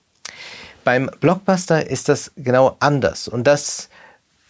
Beim 0.84 1.10
Blockbuster 1.20 1.90
ist 1.90 2.10
das 2.10 2.32
genau 2.36 2.78
anders 2.80 3.28
und 3.28 3.46
das 3.46 3.90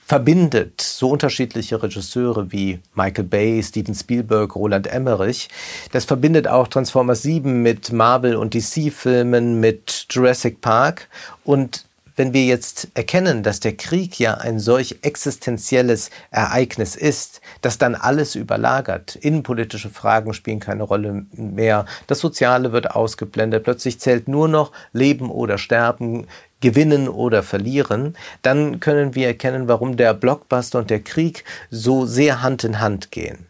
verbindet 0.06 0.80
so 0.80 1.10
unterschiedliche 1.10 1.84
Regisseure 1.84 2.52
wie 2.52 2.80
Michael 2.96 3.26
Bay, 3.26 3.62
Steven 3.62 3.94
Spielberg, 3.94 4.56
Roland 4.56 4.88
Emmerich. 4.88 5.50
Das 5.92 6.06
verbindet 6.06 6.48
auch 6.48 6.70
Transformers 6.70 7.24
7 7.24 7.62
mit 7.62 7.92
Marvel 7.92 8.38
und 8.38 8.54
DC-Filmen, 8.54 9.60
mit 9.60 10.06
Jurassic 10.10 10.62
Park 10.62 11.10
und 11.44 11.87
wenn 12.18 12.34
wir 12.34 12.44
jetzt 12.44 12.90
erkennen, 12.96 13.44
dass 13.44 13.62
der 13.62 13.78
Krieg 13.78 14.20
ja 14.20 14.34
ein 14.34 14.60
solch 14.60 14.98
existenzielles 15.04 16.10
Ereignis 16.32 16.96
ist, 16.96 17.40
das 17.62 17.78
dann 17.78 17.96
alles 17.96 18.36
überlagert, 18.36 19.16
innenpolitische 19.16 19.90
Fragen 19.90 20.34
spielen 20.34 20.60
keine 20.60 20.84
Rolle 20.84 21.26
mehr, 21.32 21.86
das 22.08 22.20
Soziale 22.20 22.74
wird 22.74 22.92
ausgeblendet, 22.92 23.64
plötzlich 23.64 24.00
zählt 24.00 24.28
nur 24.28 24.48
noch 24.50 24.72
Leben 24.92 25.32
oder 25.32 25.58
Sterben, 25.58 26.28
gewinnen 26.60 27.08
oder 27.08 27.44
verlieren, 27.44 28.18
dann 28.42 28.80
können 28.80 29.14
wir 29.14 29.28
erkennen, 29.28 29.68
warum 29.68 29.96
der 29.96 30.16
Blockbuster 30.16 30.80
und 30.80 30.90
der 30.90 31.02
Krieg 31.02 31.44
so 31.70 32.06
sehr 32.08 32.42
Hand 32.42 32.64
in 32.64 32.80
Hand 32.80 33.12
gehen. 33.12 33.46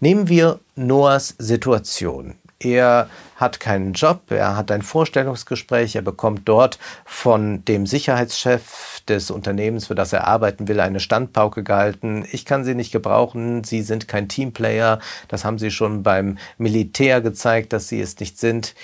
Nehmen 0.00 0.28
wir 0.28 0.60
Noahs 0.76 1.34
Situation. 1.38 2.36
Er 2.64 3.08
hat 3.36 3.60
keinen 3.60 3.92
Job, 3.92 4.30
er 4.30 4.56
hat 4.56 4.70
ein 4.70 4.82
Vorstellungsgespräch, 4.82 5.96
er 5.96 6.02
bekommt 6.02 6.42
dort 6.44 6.78
von 7.04 7.64
dem 7.64 7.86
Sicherheitschef 7.86 9.00
des 9.08 9.30
Unternehmens, 9.30 9.88
für 9.88 9.94
das 9.94 10.12
er 10.12 10.28
arbeiten 10.28 10.68
will, 10.68 10.80
eine 10.80 11.00
Standpauke 11.00 11.64
gehalten. 11.64 12.24
Ich 12.30 12.44
kann 12.44 12.64
Sie 12.64 12.74
nicht 12.74 12.92
gebrauchen, 12.92 13.64
Sie 13.64 13.82
sind 13.82 14.06
kein 14.06 14.28
Teamplayer, 14.28 15.00
das 15.28 15.44
haben 15.44 15.58
Sie 15.58 15.70
schon 15.70 16.02
beim 16.02 16.38
Militär 16.56 17.20
gezeigt, 17.20 17.72
dass 17.72 17.88
Sie 17.88 18.00
es 18.00 18.18
nicht 18.20 18.38
sind. 18.38 18.74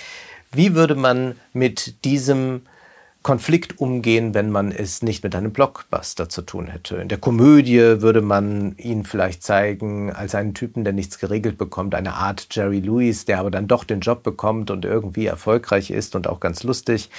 Wie 0.50 0.74
würde 0.74 0.94
man 0.94 1.36
mit 1.52 2.04
diesem 2.04 2.62
Konflikt 3.22 3.78
umgehen, 3.80 4.32
wenn 4.32 4.50
man 4.50 4.70
es 4.70 5.02
nicht 5.02 5.24
mit 5.24 5.34
einem 5.34 5.52
Blockbuster 5.52 6.28
zu 6.28 6.42
tun 6.42 6.68
hätte. 6.68 6.96
In 6.96 7.08
der 7.08 7.18
Komödie 7.18 8.00
würde 8.00 8.22
man 8.22 8.76
ihn 8.78 9.04
vielleicht 9.04 9.42
zeigen 9.42 10.12
als 10.12 10.34
einen 10.34 10.54
Typen, 10.54 10.84
der 10.84 10.92
nichts 10.92 11.18
geregelt 11.18 11.58
bekommt, 11.58 11.94
eine 11.94 12.14
Art 12.14 12.46
Jerry 12.52 12.80
Lewis, 12.80 13.24
der 13.24 13.40
aber 13.40 13.50
dann 13.50 13.66
doch 13.66 13.84
den 13.84 14.00
Job 14.00 14.22
bekommt 14.22 14.70
und 14.70 14.84
irgendwie 14.84 15.26
erfolgreich 15.26 15.90
ist 15.90 16.14
und 16.14 16.26
auch 16.28 16.40
ganz 16.40 16.62
lustig. 16.62 17.10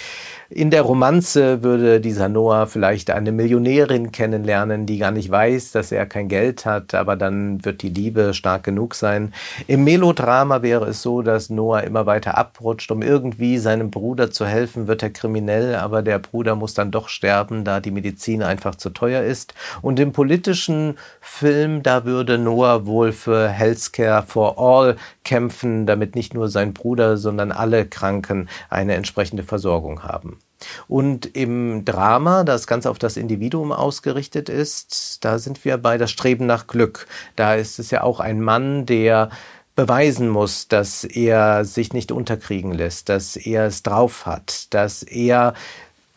In 0.51 0.72
der 0.72 0.82
Romanze 0.82 1.62
würde 1.62 2.01
dieser 2.01 2.27
Noah 2.27 2.65
vielleicht 2.65 3.12
eine 3.12 3.32
Millionärin 3.32 4.12
kennenlernen, 4.12 4.88
die 4.88 4.98
gar 4.98 5.12
nicht 5.12 5.29
weiß, 5.29 5.74
dass 5.74 5.91
er 5.91 6.08
kein 6.08 6.27
Geld 6.27 6.65
hat, 6.65 6.96
aber 6.96 7.15
dann 7.15 7.63
wird 7.63 7.84
die 7.84 7.89
Liebe 7.89 8.34
stark 8.34 8.63
genug 8.63 8.96
sein. 8.96 9.32
Im 9.68 9.84
Melodrama 9.84 10.63
wäre 10.63 10.88
es 10.88 11.03
so, 11.03 11.22
dass 11.22 11.51
Noah 11.51 11.82
immer 11.82 12.08
weiter 12.08 12.36
abrutscht, 12.36 12.89
um 12.89 13.03
irgendwie 13.03 13.60
seinem 13.60 13.91
Bruder 13.91 14.32
zu 14.32 14.48
helfen, 14.48 14.88
wird 14.88 15.03
er 15.03 15.12
kriminell, 15.12 15.75
aber 15.75 16.01
der 16.01 16.18
Bruder 16.18 16.56
muss 16.56 16.74
dann 16.74 16.89
doch 16.89 17.10
sterben, 17.10 17.63
da 17.63 17.79
die 17.79 17.91
Medizin 17.91 18.41
einfach 18.41 18.74
zu 18.74 18.89
teuer 18.89 19.22
ist. 19.22 19.53
Und 19.84 20.00
im 20.00 20.13
politischen 20.13 20.98
Film, 21.22 21.84
da 21.84 22.06
würde 22.06 22.39
Noah 22.39 22.88
wohl 22.88 23.12
für 23.12 23.50
Healthcare 23.50 24.24
for 24.24 24.58
All 24.58 24.96
kämpfen, 25.24 25.86
damit 25.86 26.15
nicht 26.15 26.34
nur 26.34 26.50
sein 26.50 26.74
Bruder, 26.74 27.18
sondern 27.18 27.51
alle 27.51 27.86
Kranken 27.86 28.50
eine 28.72 28.96
entsprechende 28.96 29.44
Versorgung 29.44 30.01
haben. 30.01 30.38
Und 30.88 31.25
im 31.36 31.86
Drama, 31.86 32.44
das 32.44 32.68
ganz 32.68 32.86
auf 32.86 33.00
das 33.00 33.18
Individuum 33.18 33.72
ausgerichtet 33.72 34.50
ist, 34.50 35.24
da 35.24 35.39
sind 35.39 35.63
wir 35.66 35.78
bei 35.78 35.98
das 35.98 36.12
Streben 36.12 36.46
nach 36.46 36.68
Glück. 36.68 37.08
Da 37.36 37.56
ist 37.56 37.80
es 37.80 37.92
ja 37.92 38.04
auch 38.04 38.20
ein 38.20 38.42
Mann, 38.42 38.86
der 38.86 39.30
beweisen 39.75 40.28
muss, 40.28 40.68
dass 40.68 41.06
er 41.06 41.63
sich 41.63 41.94
nicht 41.94 42.12
unterkriegen 42.12 42.74
lässt, 42.74 43.08
dass 43.08 43.38
er 43.38 43.66
es 43.66 43.82
drauf 43.82 44.25
hat, 44.25 44.74
dass 44.74 45.04
er 45.04 45.54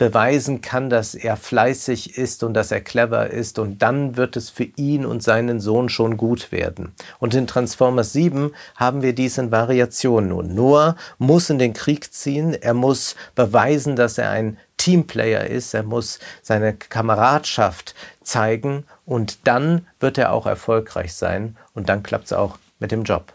beweisen 0.03 0.63
kann, 0.63 0.91
dass 0.91 1.15
er 1.15 1.37
fleißig 1.37 2.19
ist 2.19 2.43
und 2.43 2.55
dass 2.55 2.73
er 2.73 2.81
clever 2.81 3.31
ist 3.31 3.61
und 3.61 3.83
dann 3.83 4.17
wird 4.17 4.37
es 4.37 4.51
für 4.51 4.65
ihn 4.65 5.07
und 5.07 5.23
seinen 5.23 5.61
Sohn 5.61 5.89
schon 5.89 6.17
gut 6.17 6.51
werden. 6.51 6.93
Und 7.21 7.35
in 7.35 7.47
Transformers 7.47 8.13
7 8.13 8.51
haben 8.75 9.03
wir 9.03 9.15
dies 9.15 9.39
in 9.39 9.53
Variationen 9.53 10.31
nun. 10.31 10.57
Noah 10.57 10.97
muss 11.19 11.51
in 11.51 11.61
den 11.61 11.73
Krieg 11.73 12.13
ziehen, 12.13 12.53
er 12.53 12.75
muss 12.75 13.15
beweisen, 13.37 13.95
dass 13.95 14.19
er 14.19 14.31
ein 14.31 14.59
Teamplayer 14.77 15.47
ist, 15.47 15.73
er 15.73 15.85
muss 15.85 16.19
seine 16.43 16.75
Kameradschaft 16.75 17.95
zeigen 18.25 18.83
und 19.07 19.47
dann 19.47 19.87
wird 20.01 20.19
er 20.19 20.33
auch 20.33 20.47
erfolgreich 20.47 21.15
sein 21.15 21.57
und 21.75 21.89
dann 21.89 22.03
klappt 22.03 22.25
es 22.25 22.33
auch 22.33 22.59
mit 22.81 22.91
dem 22.91 23.05
Job. 23.05 23.33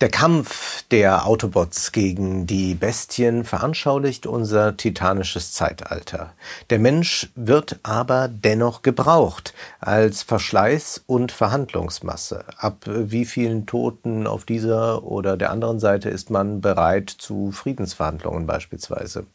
Der 0.00 0.10
Kampf 0.10 0.84
der 0.92 1.26
Autobots 1.26 1.90
gegen 1.90 2.46
die 2.46 2.76
Bestien 2.76 3.42
veranschaulicht 3.42 4.26
unser 4.26 4.76
titanisches 4.76 5.50
Zeitalter. 5.52 6.34
Der 6.70 6.78
Mensch 6.78 7.30
wird 7.34 7.80
aber 7.82 8.28
dennoch 8.28 8.82
gebraucht 8.82 9.54
als 9.80 10.22
Verschleiß 10.22 11.02
und 11.08 11.32
Verhandlungsmasse. 11.32 12.44
Ab 12.58 12.84
wie 12.86 13.24
vielen 13.24 13.66
Toten 13.66 14.28
auf 14.28 14.44
dieser 14.44 15.02
oder 15.02 15.36
der 15.36 15.50
anderen 15.50 15.80
Seite 15.80 16.10
ist 16.10 16.30
man 16.30 16.60
bereit 16.60 17.10
zu 17.10 17.50
Friedensverhandlungen 17.50 18.46
beispielsweise. 18.46 19.26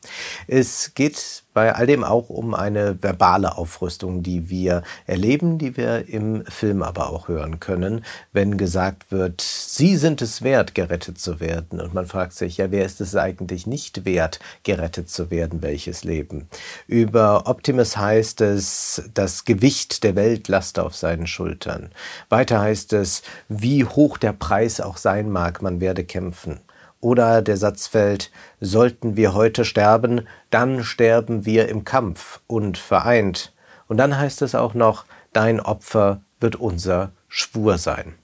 Es 0.48 0.94
geht 0.94 1.44
bei 1.54 1.76
all 1.76 1.88
dem 1.88 2.04
auch 2.04 2.30
um 2.30 2.54
eine 2.54 3.02
verbale 3.04 3.58
Aufrüstung, 3.58 4.24
die 4.24 4.50
wir 4.50 4.84
erleben, 5.06 5.58
die 5.58 5.78
wir 5.78 6.08
im 6.08 6.46
Film 6.46 6.82
aber 6.82 7.10
auch 7.10 7.28
hören 7.28 7.60
können, 7.60 8.04
wenn 8.32 8.58
gesagt 8.58 9.12
wird, 9.12 9.42
Sie 9.42 9.98
sind 9.98 10.22
es 10.22 10.42
wert, 10.42 10.53
gerettet 10.62 11.20
zu 11.20 11.40
werden. 11.40 11.82
Und 11.82 11.94
man 11.94 12.06
fragt 12.06 12.34
sich, 12.34 12.58
ja, 12.58 12.72
wer 12.72 12.86
ist 12.86 13.02
es 13.02 13.16
eigentlich 13.16 13.66
nicht 13.66 14.06
wert, 14.06 14.40
gerettet 14.64 15.10
zu 15.10 15.32
werden, 15.32 15.62
welches 15.62 16.04
Leben? 16.04 16.48
Über 16.88 17.48
Optimus 17.48 17.98
heißt 17.98 18.42
es, 18.42 19.10
das 19.14 19.46
Gewicht 19.46 20.04
der 20.04 20.16
Welt 20.16 20.48
lasst 20.48 20.80
auf 20.80 20.96
seinen 20.96 21.28
Schultern. 21.28 21.90
Weiter 22.30 22.62
heißt 22.62 22.94
es, 22.94 23.24
wie 23.50 23.86
hoch 23.86 24.18
der 24.18 24.34
Preis 24.34 24.80
auch 24.80 24.98
sein 24.98 25.30
mag, 25.30 25.62
man 25.62 25.82
werde 25.82 26.04
kämpfen. 26.04 26.60
Oder 27.00 27.42
der 27.42 27.58
Satz 27.58 27.88
fällt, 27.88 28.32
sollten 28.62 29.18
wir 29.18 29.34
heute 29.34 29.66
sterben, 29.66 30.28
dann 30.52 30.84
sterben 30.84 31.46
wir 31.46 31.68
im 31.68 31.84
Kampf 31.84 32.40
und 32.48 32.78
vereint. 32.78 33.54
Und 33.88 33.98
dann 33.98 34.18
heißt 34.18 34.42
es 34.42 34.56
auch 34.56 34.74
noch, 34.74 35.06
dein 35.34 35.60
Opfer 35.60 36.22
wird 36.40 36.56
unser 36.56 37.12
Schwur 37.28 37.78
sein. 37.78 38.16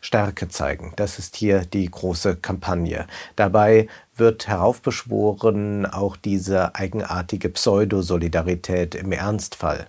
Stärke 0.00 0.48
zeigen, 0.48 0.92
das 0.96 1.18
ist 1.18 1.36
hier 1.36 1.60
die 1.64 1.90
große 1.90 2.36
Kampagne. 2.36 3.06
Dabei 3.36 3.88
wird 4.16 4.48
heraufbeschworen 4.48 5.86
auch 5.86 6.16
diese 6.16 6.74
eigenartige 6.74 7.48
Pseudosolidarität 7.48 8.94
im 8.94 9.12
Ernstfall. 9.12 9.86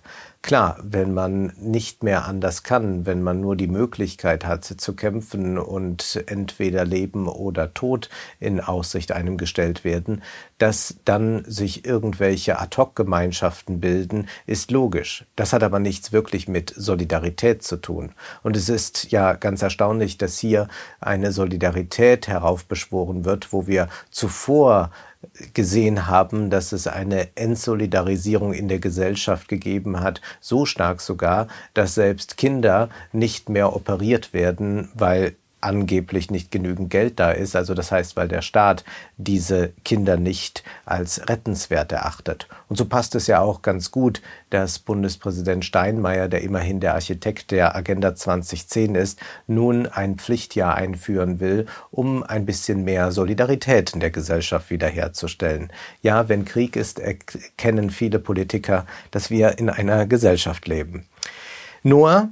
Klar, 0.47 0.77
wenn 0.81 1.13
man 1.13 1.51
nicht 1.57 2.03
mehr 2.03 2.23
anders 2.23 2.63
kann, 2.63 3.05
wenn 3.05 3.21
man 3.21 3.41
nur 3.41 3.57
die 3.57 3.67
Möglichkeit 3.67 4.45
hat 4.45 4.63
zu 4.63 4.95
kämpfen 4.95 5.57
und 5.57 6.23
entweder 6.27 6.85
Leben 6.85 7.27
oder 7.27 7.73
Tod 7.73 8.09
in 8.39 8.61
Aussicht 8.61 9.11
einem 9.11 9.35
gestellt 9.35 9.83
werden, 9.83 10.23
dass 10.57 10.99
dann 11.03 11.43
sich 11.43 11.83
irgendwelche 11.83 12.61
Ad-hoc-Gemeinschaften 12.61 13.81
bilden, 13.81 14.29
ist 14.45 14.71
logisch. 14.71 15.25
Das 15.35 15.51
hat 15.51 15.63
aber 15.63 15.79
nichts 15.79 16.13
wirklich 16.13 16.47
mit 16.47 16.73
Solidarität 16.73 17.61
zu 17.61 17.75
tun. 17.75 18.13
Und 18.41 18.55
es 18.55 18.69
ist 18.69 19.11
ja 19.11 19.33
ganz 19.33 19.61
erstaunlich, 19.61 20.17
dass 20.17 20.37
hier 20.37 20.69
eine 21.01 21.33
Solidarität 21.33 22.29
heraufbeschworen 22.29 23.25
wird, 23.25 23.51
wo 23.51 23.67
wir 23.67 23.89
zuvor 24.11 24.91
gesehen 25.53 26.07
haben, 26.07 26.49
dass 26.49 26.71
es 26.71 26.87
eine 26.87 27.29
Entsolidarisierung 27.35 28.53
in 28.53 28.67
der 28.67 28.79
Gesellschaft 28.79 29.47
gegeben 29.47 29.99
hat, 29.99 30.21
so 30.39 30.65
stark 30.65 31.01
sogar, 31.01 31.47
dass 31.73 31.95
selbst 31.95 32.37
Kinder 32.37 32.89
nicht 33.11 33.49
mehr 33.49 33.75
operiert 33.75 34.33
werden, 34.33 34.89
weil 34.93 35.35
angeblich 35.61 36.29
nicht 36.29 36.51
genügend 36.51 36.89
Geld 36.89 37.19
da 37.19 37.31
ist. 37.31 37.55
Also 37.55 37.73
das 37.73 37.91
heißt, 37.91 38.15
weil 38.15 38.27
der 38.27 38.41
Staat 38.41 38.83
diese 39.17 39.73
Kinder 39.83 40.17
nicht 40.17 40.63
als 40.85 41.27
rettenswert 41.27 41.91
erachtet. 41.91 42.47
Und 42.69 42.75
so 42.75 42.85
passt 42.85 43.15
es 43.15 43.27
ja 43.27 43.39
auch 43.39 43.61
ganz 43.61 43.91
gut, 43.91 44.21
dass 44.49 44.79
Bundespräsident 44.79 45.65
Steinmeier, 45.65 46.27
der 46.27 46.41
immerhin 46.41 46.79
der 46.79 46.93
Architekt 46.93 47.51
der 47.51 47.75
Agenda 47.75 48.15
2010 48.15 48.95
ist, 48.95 49.19
nun 49.47 49.87
ein 49.87 50.17
Pflichtjahr 50.17 50.75
einführen 50.75 51.39
will, 51.39 51.65
um 51.91 52.23
ein 52.23 52.45
bisschen 52.45 52.83
mehr 52.83 53.11
Solidarität 53.11 53.93
in 53.93 53.99
der 53.99 54.11
Gesellschaft 54.11 54.69
wiederherzustellen. 54.69 55.71
Ja, 56.01 56.29
wenn 56.29 56.45
Krieg 56.45 56.75
ist, 56.75 56.99
erkennen 56.99 57.89
viele 57.89 58.19
Politiker, 58.19 58.85
dass 59.11 59.29
wir 59.29 59.57
in 59.57 59.69
einer 59.69 60.05
Gesellschaft 60.05 60.67
leben. 60.67 61.07
Nur, 61.83 62.29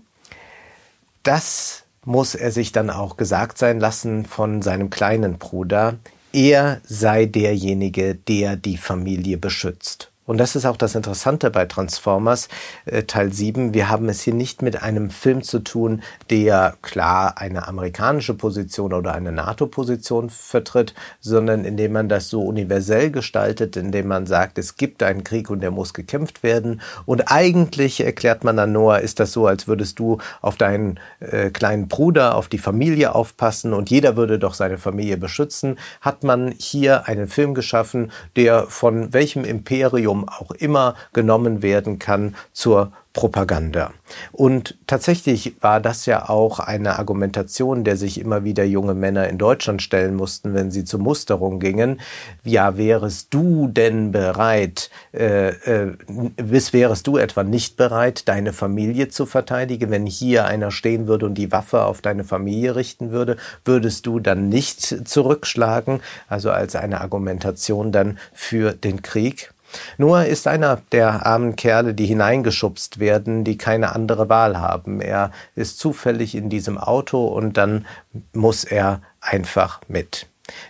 das 1.24 1.85
muss 2.06 2.36
er 2.36 2.52
sich 2.52 2.72
dann 2.72 2.90
auch 2.90 3.18
gesagt 3.18 3.58
sein 3.58 3.80
lassen 3.80 4.26
von 4.26 4.62
seinem 4.62 4.90
kleinen 4.90 5.38
Bruder, 5.38 5.98
er 6.32 6.82
sei 6.84 7.26
derjenige, 7.26 8.16
der 8.16 8.56
die 8.56 8.78
Familie 8.78 9.38
beschützt. 9.38 10.12
Und 10.26 10.40
das 10.40 10.56
ist 10.56 10.66
auch 10.66 10.78
das 10.78 10.96
Interessante 10.96 11.52
bei 11.52 11.66
Transformers 11.66 12.50
äh, 12.86 13.04
Teil 13.04 13.32
7. 13.32 13.76
Wir 13.76 13.90
haben 13.90 14.10
es 14.10 14.22
hier 14.22 14.34
nicht 14.34 14.64
mit 14.64 14.82
einem 14.82 15.12
Film 15.12 15.44
zu 15.44 15.60
tun, 15.60 16.02
der 16.32 16.76
klar 16.82 17.38
eine 17.38 17.68
amerikanische 17.68 18.34
Position 18.34 18.94
oder 18.94 19.14
eine 19.14 19.32
NATO-Position 19.32 20.32
vertritt, 20.32 20.96
sondern 21.20 21.64
indem 21.64 21.92
man 21.94 22.10
das 22.10 22.30
so 22.30 22.42
universell 22.42 23.12
gestaltet, 23.12 23.78
indem 23.78 24.08
man 24.08 24.26
sagt, 24.26 24.58
es 24.58 24.78
gibt 24.78 25.04
einen 25.04 25.24
Krieg 25.24 25.52
und 25.52 25.62
der 25.62 25.72
muss 25.72 25.94
gekämpft 25.94 26.42
werden. 26.42 26.82
Und 27.06 27.32
eigentlich 27.32 28.04
erklärt 28.04 28.44
man 28.44 28.58
dann 28.58 28.72
Noah, 28.72 29.00
ist 29.00 29.20
das 29.20 29.32
so, 29.32 29.46
als 29.46 29.68
würdest 29.68 30.00
du 30.00 30.18
auf 30.42 30.58
deinen 30.58 31.00
äh, 31.20 31.52
kleinen 31.52 31.88
Bruder, 31.88 32.36
auf 32.36 32.48
die 32.48 32.58
Familie 32.58 33.14
aufpassen 33.14 33.74
und 33.74 33.92
jeder 33.92 34.16
würde 34.16 34.40
doch 34.40 34.56
seine 34.56 34.80
Familie 34.80 35.18
beschützen. 35.18 35.78
Hat 36.02 36.24
man 36.24 36.52
hier 36.58 37.08
einen 37.08 37.28
Film 37.28 37.54
geschaffen, 37.54 38.12
der 38.36 38.66
von 38.68 39.14
welchem 39.14 39.44
Imperium 39.44 40.15
Medium 40.16 40.30
auch 40.30 40.52
immer 40.52 40.96
genommen 41.14 41.62
werden 41.62 42.00
kann 42.00 42.36
zur 42.54 42.92
Propaganda. 43.16 43.94
Und 44.34 44.78
tatsächlich 44.88 45.56
war 45.62 45.80
das 45.80 46.06
ja 46.06 46.28
auch 46.28 46.60
eine 46.60 47.00
Argumentation, 47.00 47.86
der 47.86 47.96
sich 47.96 48.20
immer 48.20 48.44
wieder 48.44 48.66
junge 48.66 48.94
Männer 48.94 49.30
in 49.30 49.38
Deutschland 49.38 49.82
stellen 49.82 50.16
mussten, 50.16 50.54
wenn 50.54 50.70
sie 50.70 50.84
zur 50.84 51.00
Musterung 51.00 51.62
gingen. 51.62 52.02
Ja, 52.44 52.76
wärest 52.76 53.34
du 53.34 53.70
denn 53.70 54.12
bereit, 54.12 54.90
äh, 55.14 55.48
äh, 55.48 55.94
wärest 56.36 57.08
du 57.08 57.16
etwa 57.16 57.44
nicht 57.44 57.78
bereit, 57.78 58.28
deine 58.28 58.52
Familie 58.52 59.08
zu 59.08 59.26
verteidigen? 59.26 59.92
Wenn 59.92 60.06
hier 60.06 60.46
einer 60.46 60.72
stehen 60.72 61.08
würde 61.08 61.26
und 61.26 61.36
die 61.36 61.54
Waffe 61.54 61.86
auf 61.86 62.02
deine 62.02 62.26
Familie 62.26 62.76
richten 62.76 63.12
würde, 63.12 63.38
würdest 63.64 64.06
du 64.08 64.20
dann 64.20 64.50
nicht 64.50 65.08
zurückschlagen? 65.08 66.02
Also 66.28 66.52
als 66.52 66.76
eine 66.76 67.00
Argumentation 67.00 67.94
dann 67.94 68.20
für 68.34 68.74
den 68.74 69.02
Krieg. 69.02 69.55
Noah 69.98 70.26
ist 70.26 70.48
einer 70.48 70.82
der 70.92 71.26
armen 71.26 71.56
Kerle, 71.56 71.94
die 71.94 72.06
hineingeschubst 72.06 73.00
werden, 73.00 73.44
die 73.44 73.58
keine 73.58 73.94
andere 73.94 74.30
Wahl 74.30 74.60
haben. 74.60 75.02
Er 75.02 75.32
ist 75.56 75.80
zufällig 75.80 76.36
in 76.36 76.50
diesem 76.50 76.78
Auto 76.78 77.26
und 77.26 77.58
dann 77.58 77.86
muss 78.34 78.64
er 78.64 79.02
einfach 79.22 79.82
mit. 79.88 80.28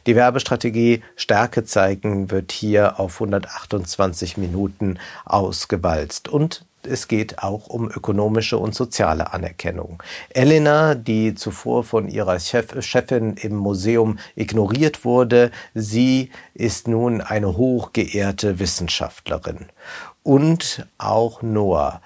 Die 0.07 0.15
Werbestrategie 0.15 1.03
Stärke 1.15 1.65
zeigen 1.65 2.31
wird 2.31 2.51
hier 2.51 2.99
auf 2.99 3.15
128 3.15 4.37
Minuten 4.37 4.99
ausgewalzt. 5.25 6.29
Und 6.29 6.65
es 6.87 7.07
geht 7.07 7.39
auch 7.39 7.67
um 7.67 7.89
ökonomische 7.89 8.57
und 8.57 8.75
soziale 8.75 9.33
Anerkennung. 9.33 10.01
Elena, 10.29 10.95
die 10.95 11.35
zuvor 11.35 11.83
von 11.83 12.07
ihrer 12.07 12.39
Chef, 12.39 12.83
Chefin 12.83 13.35
im 13.35 13.55
Museum 13.55 14.19
ignoriert 14.35 15.05
wurde, 15.05 15.51
sie 15.73 16.31
ist 16.53 16.87
nun 16.87 17.21
eine 17.21 17.57
hochgeehrte 17.57 18.59
Wissenschaftlerin. 18.59 19.67
Und 20.23 20.87
auch 20.97 21.41
Noah 21.41 22.01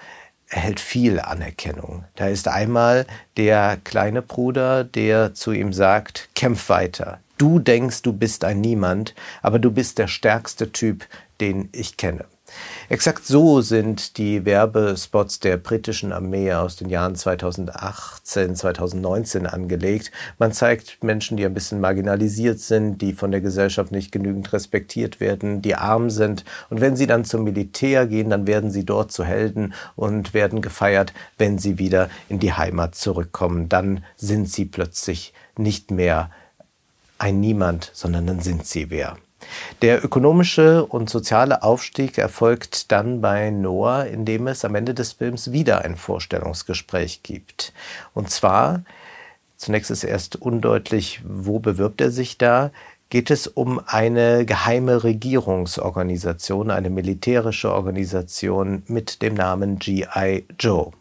erhält 0.49 0.79
viel 0.79 1.19
Anerkennung. 1.19 2.05
Da 2.15 2.27
ist 2.27 2.47
einmal 2.47 3.05
der 3.37 3.77
kleine 3.83 4.21
Bruder, 4.21 4.83
der 4.83 5.33
zu 5.33 5.51
ihm 5.51 5.73
sagt, 5.73 6.29
kämpf 6.35 6.69
weiter. 6.69 7.19
Du 7.37 7.59
denkst, 7.59 8.01
du 8.01 8.11
bist 8.11 8.43
ein 8.43 8.59
Niemand, 8.59 9.15
aber 9.41 9.59
du 9.59 9.71
bist 9.71 9.97
der 9.97 10.07
stärkste 10.07 10.71
Typ, 10.71 11.05
den 11.39 11.69
ich 11.71 11.95
kenne. 11.95 12.25
Exakt 12.91 13.23
so 13.23 13.61
sind 13.61 14.17
die 14.17 14.45
Werbespots 14.45 15.39
der 15.39 15.57
britischen 15.57 16.11
Armee 16.11 16.53
aus 16.53 16.75
den 16.75 16.89
Jahren 16.89 17.13
2018, 17.13 18.55
2019 18.55 19.45
angelegt. 19.45 20.11
Man 20.39 20.53
zeigt 20.53 21.03
Menschen, 21.03 21.37
die 21.37 21.45
ein 21.45 21.53
bisschen 21.53 21.81
marginalisiert 21.81 22.59
sind, 22.59 22.97
die 22.97 23.13
von 23.13 23.29
der 23.29 23.41
Gesellschaft 23.41 23.91
nicht 23.91 24.11
genügend 24.11 24.51
respektiert 24.53 25.19
werden, 25.19 25.61
die 25.61 25.75
arm 25.75 26.09
sind. 26.09 26.45
Und 26.71 26.81
wenn 26.81 26.95
sie 26.95 27.05
dann 27.05 27.25
zum 27.25 27.43
Militär 27.43 28.07
gehen, 28.07 28.31
dann 28.31 28.47
werden 28.47 28.71
sie 28.71 28.85
dort 28.85 29.11
zu 29.11 29.23
Helden 29.23 29.75
und 29.95 30.33
werden 30.33 30.63
gefeiert, 30.63 31.13
wenn 31.37 31.59
sie 31.59 31.77
wieder 31.77 32.09
in 32.27 32.39
die 32.39 32.53
Heimat 32.53 32.95
zurückkommen. 32.95 33.69
Dann 33.69 34.03
sind 34.17 34.49
sie 34.49 34.65
plötzlich 34.65 35.31
nicht 35.59 35.91
mehr 35.91 36.31
ein 37.19 37.39
Niemand, 37.39 37.91
sondern 37.93 38.25
dann 38.25 38.39
sind 38.39 38.65
sie 38.65 38.89
wer. 38.89 39.15
Der 39.81 40.03
ökonomische 40.03 40.85
und 40.85 41.09
soziale 41.09 41.63
Aufstieg 41.63 42.17
erfolgt 42.17 42.91
dann 42.91 43.21
bei 43.21 43.49
Noah, 43.49 44.05
indem 44.05 44.47
es 44.47 44.65
am 44.65 44.75
Ende 44.75 44.93
des 44.93 45.13
Films 45.13 45.51
wieder 45.51 45.83
ein 45.85 45.95
Vorstellungsgespräch 45.95 47.23
gibt. 47.23 47.73
Und 48.13 48.29
zwar, 48.29 48.83
zunächst 49.57 49.91
ist 49.91 50.03
erst 50.03 50.35
undeutlich, 50.35 51.21
wo 51.23 51.59
bewirbt 51.59 52.01
er 52.01 52.11
sich 52.11 52.37
da, 52.37 52.71
geht 53.09 53.31
es 53.31 53.47
um 53.47 53.81
eine 53.85 54.45
geheime 54.45 55.03
Regierungsorganisation, 55.03 56.69
eine 56.69 56.89
militärische 56.89 57.73
Organisation 57.73 58.83
mit 58.87 59.21
dem 59.21 59.33
Namen 59.33 59.79
GI 59.79 60.45
Joe. 60.59 60.91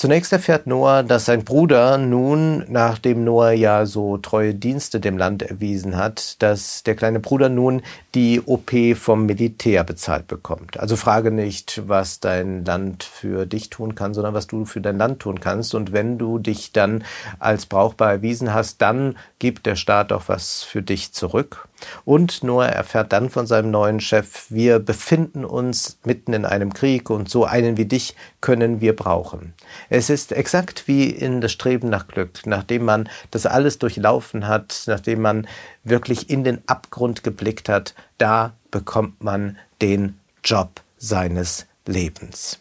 Zunächst 0.00 0.32
erfährt 0.32 0.66
Noah, 0.66 1.02
dass 1.02 1.26
sein 1.26 1.44
Bruder 1.44 1.98
nun, 1.98 2.64
nachdem 2.68 3.22
Noah 3.22 3.50
ja 3.50 3.84
so 3.84 4.16
treue 4.16 4.54
Dienste 4.54 4.98
dem 4.98 5.18
Land 5.18 5.42
erwiesen 5.42 5.98
hat, 5.98 6.40
dass 6.40 6.82
der 6.84 6.94
kleine 6.94 7.20
Bruder 7.20 7.50
nun 7.50 7.82
die 8.14 8.40
OP 8.40 8.70
vom 8.96 9.26
Militär 9.26 9.84
bezahlt 9.84 10.26
bekommt. 10.26 10.80
Also 10.80 10.96
frage 10.96 11.30
nicht, 11.30 11.82
was 11.86 12.18
dein 12.18 12.64
Land 12.64 13.04
für 13.04 13.44
dich 13.44 13.68
tun 13.68 13.94
kann, 13.94 14.14
sondern 14.14 14.32
was 14.32 14.46
du 14.46 14.64
für 14.64 14.80
dein 14.80 14.96
Land 14.96 15.20
tun 15.20 15.38
kannst. 15.38 15.74
Und 15.74 15.92
wenn 15.92 16.16
du 16.16 16.38
dich 16.38 16.72
dann 16.72 17.04
als 17.38 17.66
brauchbar 17.66 18.10
erwiesen 18.10 18.54
hast, 18.54 18.80
dann 18.80 19.18
gibt 19.38 19.66
der 19.66 19.76
Staat 19.76 20.12
auch 20.12 20.28
was 20.28 20.62
für 20.62 20.80
dich 20.80 21.12
zurück. 21.12 21.68
Und 22.04 22.42
Noah 22.42 22.66
erfährt 22.66 23.12
dann 23.12 23.30
von 23.30 23.46
seinem 23.46 23.70
neuen 23.70 24.00
Chef, 24.00 24.46
wir 24.50 24.78
befinden 24.78 25.44
uns 25.44 25.98
mitten 26.04 26.32
in 26.32 26.44
einem 26.44 26.72
Krieg 26.72 27.10
und 27.10 27.28
so 27.28 27.44
einen 27.44 27.76
wie 27.76 27.84
dich 27.84 28.14
können 28.40 28.80
wir 28.80 28.94
brauchen. 28.94 29.54
Es 29.88 30.10
ist 30.10 30.32
exakt 30.32 30.88
wie 30.88 31.10
in 31.10 31.40
das 31.40 31.52
Streben 31.52 31.88
nach 31.88 32.08
Glück, 32.08 32.46
nachdem 32.46 32.84
man 32.84 33.08
das 33.30 33.46
alles 33.46 33.78
durchlaufen 33.78 34.46
hat, 34.46 34.84
nachdem 34.86 35.22
man 35.22 35.46
wirklich 35.84 36.30
in 36.30 36.44
den 36.44 36.62
Abgrund 36.66 37.22
geblickt 37.22 37.68
hat, 37.68 37.94
da 38.18 38.52
bekommt 38.70 39.22
man 39.22 39.58
den 39.80 40.18
Job 40.44 40.80
seines 40.98 41.66
Lebens. 41.86 42.58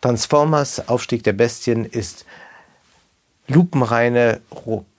Transformers 0.00 0.88
Aufstieg 0.88 1.22
der 1.22 1.32
Bestien 1.32 1.84
ist 1.84 2.26
lupenreine 3.46 4.40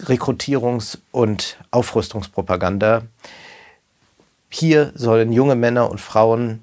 Rekrutierungs- 0.01 0.99
und 1.11 1.57
Aufrüstungspropaganda. 1.71 3.03
Hier 4.57 4.93
sollen 4.95 5.33
junge 5.33 5.55
Männer 5.55 5.91
und 5.91 5.99
Frauen 5.99 6.61